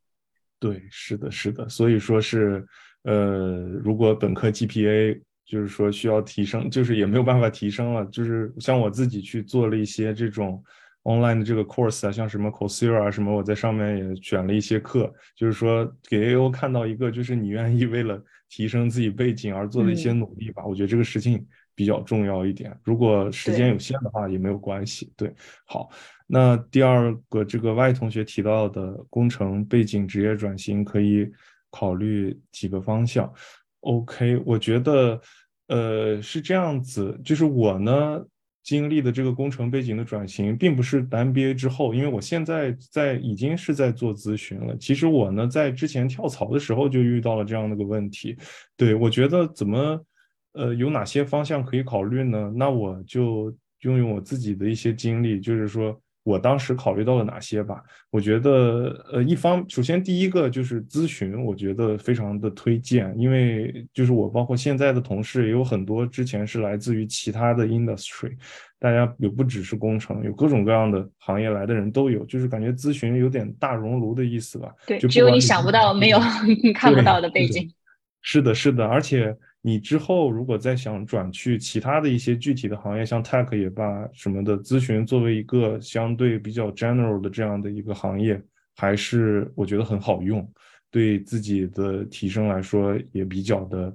[0.61, 2.66] 对，是的，是的，所以说是。
[3.05, 8.05] 呃，如果本科 GPA 就是说需要提升，就是也没有办法提升了。
[8.07, 10.62] 就是像我自己去做了一些这种
[11.05, 20.64] online 的这个 course 啊，像什么 Coursera 啊什么，我在上面也选了一些课，就是说给 AO 看到一个，就是你愿意为了提升自己背景而做的一些努力吧。
[20.64, 21.44] 我觉得这个事情
[21.74, 22.78] 比较重要一点。
[22.84, 25.11] 如果时间有限的话，也没有关系。
[25.16, 25.34] 对，
[25.64, 25.88] 好，
[26.26, 31.28] 那第二个这个 Y 同学提到的工程背景职业转型可以。
[31.70, 33.32] 考虑几个方向
[33.80, 35.20] ，OK，我觉得，
[35.68, 38.24] 呃，是这样子，就是我呢
[38.62, 44.76] 经历的这个工程背景的转型，并不是 MBA 之后，因为我现在在已经是在做咨询了。
[44.76, 48.36] 其实我呢在之前跳槽的时候就遇到了这样的个问题。
[48.76, 50.04] 对我觉得怎么，
[50.52, 52.52] 呃，有哪些方向可以考虑呢？
[52.54, 56.00] 那我就用用我自己的一些经历，就是说。
[56.22, 57.82] 我当时考虑到了哪些吧？
[58.10, 68.36] 我觉得，呃，一方首先第一个就是咨询，我觉得非常的推荐，因为就是我包括现在的同事也有很多之前是来自于其他的 industry，
[68.78, 74.70] 大家有不只是工程，有各种各样的行业来的人都有，就是感觉咨询有点大熔炉的意思吧？
[74.86, 76.18] 对，只有你想不到，没有
[76.62, 77.72] 你 看不到的背景。
[78.20, 79.36] 是的，是的，而且。
[79.62, 88.40] 你之后如果再想转去其他的一些具体的行业，像 tech 也罢什么的，咨询作为一个相对比较 general 的这样的一个行业，
[88.76, 90.50] 还是我觉得很好用，
[90.90, 93.94] 对自己的提升来说也比较的，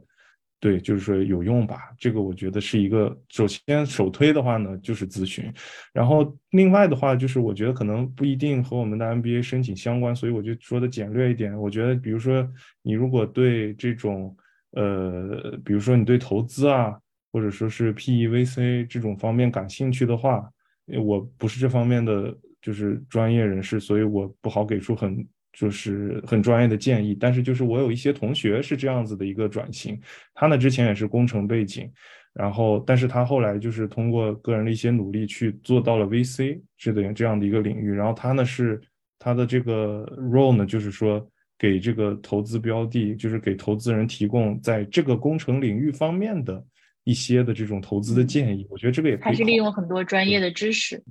[0.59, 1.91] 对，就是说有用吧。
[1.97, 5.51] 这个我觉得是一个首先首推的话呢，就是咨询。
[5.91, 11.59] 然后另外的话，就是我觉得可能不一定和我们的 MBA 申请相关，所以我就说的简略一点。
[11.59, 12.47] 我觉得，比如说
[12.83, 14.35] 你如果对这种
[14.75, 16.93] 呃，比如说你对投资啊，
[17.31, 20.47] 或者说是 PE、VC 这种方面感兴趣的话，
[21.01, 27.15] 我不是这方面的就是专业人士，所以我不好给出很就是很专业的建议。
[27.15, 29.99] 但是就是我有一些同学是这样子的一个转型，
[30.33, 31.89] 他呢之前也是工程背景，
[32.33, 38.81] 然后但是他后来就是通过个人的一些努力去做到了 VC 这的这样的一个领域，然后他呢是
[39.17, 41.25] 他的这个 role 呢就是说。
[41.57, 46.63] 给这个投资标的，就是给投资人提供在这个工程领域方面的
[47.03, 48.67] 一些的这种投资的建议。
[48.69, 51.01] 我觉得这个也还是利用很多专业的知识。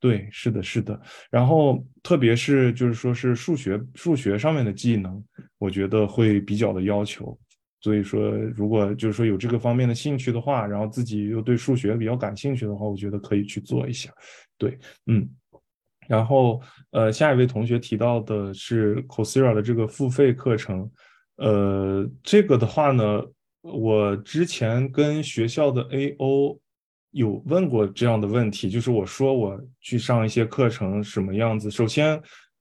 [0.00, 1.00] 对，是的，是的。
[1.30, 5.22] 然后特别是就是说是数学数学上面的技能，
[5.58, 7.36] 我觉得会比较的要求。
[7.80, 14.12] 所以说，如果就是说有这个方面的兴趣的话，然后自己又对数学比较感兴趣的话，我觉得可以去做一下。
[14.56, 15.28] 对，嗯。
[16.08, 20.90] 然后，呃，下一位同学提到的是 c o s e r a 的这个付费课程，
[21.36, 23.22] 呃，这个的话呢，
[23.60, 26.58] 我之前跟学校的 AO
[27.10, 31.70] 有问过这样的问题，就是我说我去上一些课程什么样子。
[31.70, 32.18] 首先，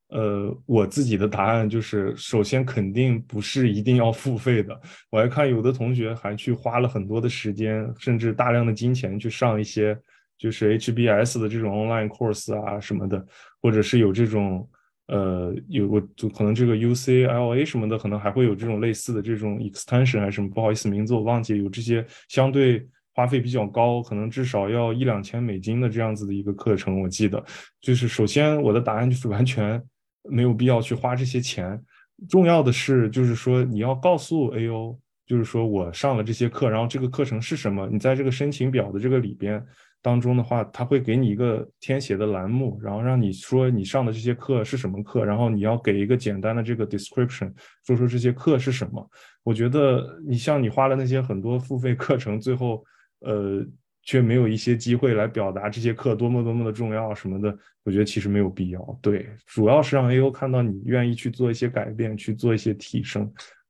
[0.10, 4.78] 呃，我自己的答案就是，首先肯定不是一定要付费的。
[5.10, 9.98] 我还看有的同学还去花了很多的时间，甚至大量的金钱去上一些。
[10.38, 13.26] 就是 HBS 的这种 online course 啊什么的，
[13.62, 14.70] 或者是有这种
[15.08, 27.02] 呃，有我就可能这个 UCLA 什么的，可能还会有这种类似的这种 extension 还是什么，不好意思，名字我忘记，有这些相对花费比较高，可能至少要一两千美金的这样子的一个课程。
[27.02, 27.44] 我记得，
[27.80, 29.82] 就是首先我的答案就是完全
[30.24, 31.82] 没有必要去花这些钱。
[32.28, 39.66] 重要的是，就是说你要告诉 AO，就是说我上了这些课，然后这个课程是什么，你在这个申请表的这个里边。
[40.02, 47.52] 当中的话，他会给你一个填写的栏目，然后让你说你上的这些课是什么课，然后你要给一个简单的这个 description，
[47.86, 49.10] 说说这些课是什么。
[49.44, 52.84] 我觉得你像你花了那些很多付费课程，最后
[53.22, 53.66] 呃
[54.04, 59.00] 却没有一些机会来表达这些课多么多么的重要什么的，我觉得其实没有必要。
[59.02, 63.30] 对，主要是让 A O 看到你愿意去做一些改变，去做一些提升。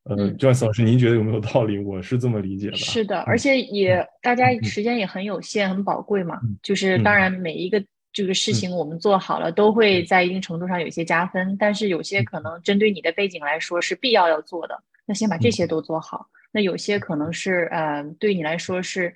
[0.09, 1.77] 呃，Joyce 老师，您觉得有没有道理？
[1.77, 2.77] 我是这么理解的。
[2.77, 6.39] 是的，而且也大家时间也很有限，很宝贵嘛。
[6.63, 7.83] 就是当然每一个
[8.13, 11.55] 这个事情我们做好了，都会在一定程度上有一些加分。
[11.59, 16.27] 但是有些可能针对你的背景来说是必要要做的，那先把这些都做好。
[16.51, 19.13] 那有些可能是呃，对你来说是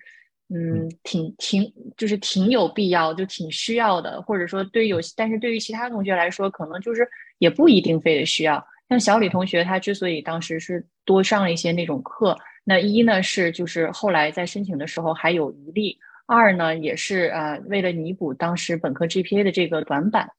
[0.54, 8.62] 嗯，挺挺就是挺有必要，就挺需要的，或者说对有，但是对于其他同学来说，可能就是也不一定非得需要。
[8.92, 20.30] 像小李同学，他之所以当时是多上了一些那种课，那一呢是就是后来在申请的时候还有余力，二呢也是呃为了弥补当时本科 GPA 的这个短板。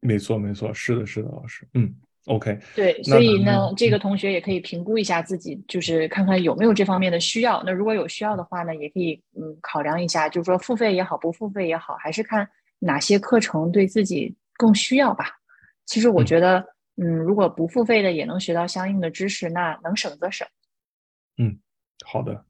[0.00, 1.94] 没错，没错，是的，是的，老师，嗯
[2.24, 7.62] ，OK，对，所以呢，这个同学也可以评估一下自己，就是看看有没有这方面的需要。
[7.66, 12.48] 那如果有需要的话呢，也可以嗯考量一下，就是说付费也好，不付费也好，还是看
[12.78, 15.37] 哪些课程对自己更需要吧。
[15.88, 16.62] 其实我觉得，
[16.96, 20.46] 嗯，如果不付费的也能学到相应的知识，那能省则省。
[21.38, 21.58] 嗯，
[22.04, 22.44] 好的，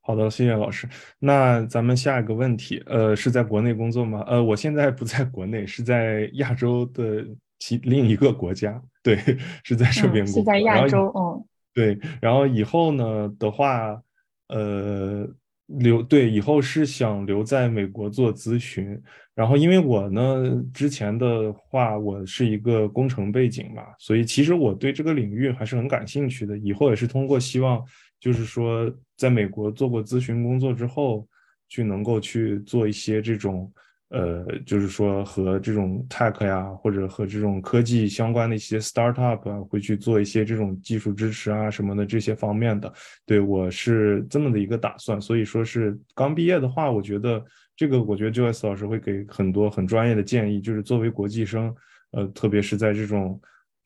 [0.00, 0.88] 好的，谢谢老师。
[1.18, 4.24] 那咱们下一个问题，呃，是在国内工作吗？
[4.28, 7.26] 呃，我现在不在国内，是在亚洲的
[7.58, 8.80] 其另一个国家。
[9.02, 9.16] 对，
[9.64, 10.42] 是在这边工作。
[10.42, 11.44] 是在亚洲，嗯。
[11.74, 14.00] 对，然后以后呢的话，
[14.48, 15.28] 呃。
[15.68, 19.00] 留对以后是想留在美国做咨询，
[19.34, 26.58] 然后因为我呢之前的话我是一个工程背景嘛，所以其实我对这个领域还是很感兴趣的。
[26.58, 27.82] 以后也是通过希望，
[28.18, 31.28] 就是说在美国做过咨询工作之后，
[31.68, 33.72] 去能够去做一些这种。
[34.10, 42.90] 呃，就是说和这种 tech 呀，或者和这种科技相关的一些 startup 啊，会去做一些这种技术支持啊什么的这些方面的。
[43.26, 47.44] 对我是这么的一个打算，所以说是刚毕业的话，我觉得
[47.76, 51.74] 这个，我觉得 Joyce 老师会给很多很专业的建议，就是作为国际生，
[52.12, 53.38] 呃，特别是在这种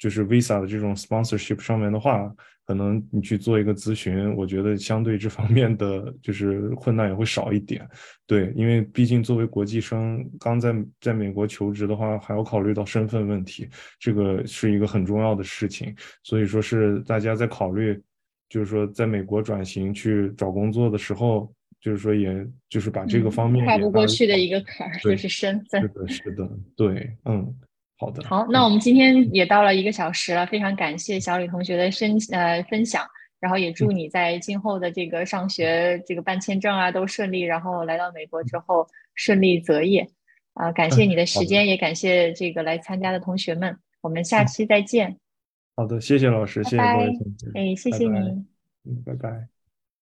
[0.02, 2.34] 就是 visa 的这种 sponsorship 上面的话。
[2.64, 7.86] 可能你去做一个咨询，我觉得相对这方面的就是困难也会少一点，
[8.24, 15.92] 对，因为毕竟作为国际生刚在在美国求职的话，还要考虑到身份问题，这个是一个很重要的事情，
[16.22, 18.00] 所以说是大家在考虑，
[18.48, 27.52] 就是说在美国转型去找工作的时候，就是说也就是把这个方面跨不过去的一个坎儿，就是身份，是的，是的，对，嗯。
[28.02, 33.06] 好的，好，那我们今天也到了一个小时了，非常感谢小李同学的分呃分享，
[33.38, 38.84] 然后也祝你在今后的这个上学、这个办签证啊都顺利，然后来到美国之后
[39.14, 40.04] 顺利择业，
[40.54, 45.16] 啊，感谢你的时间，也感谢这个来参加的同学们，我们下期再见。
[45.76, 48.18] 好的，谢谢老师，谢谢各位同学，哎，谢谢你，
[48.84, 49.51] 嗯，拜拜。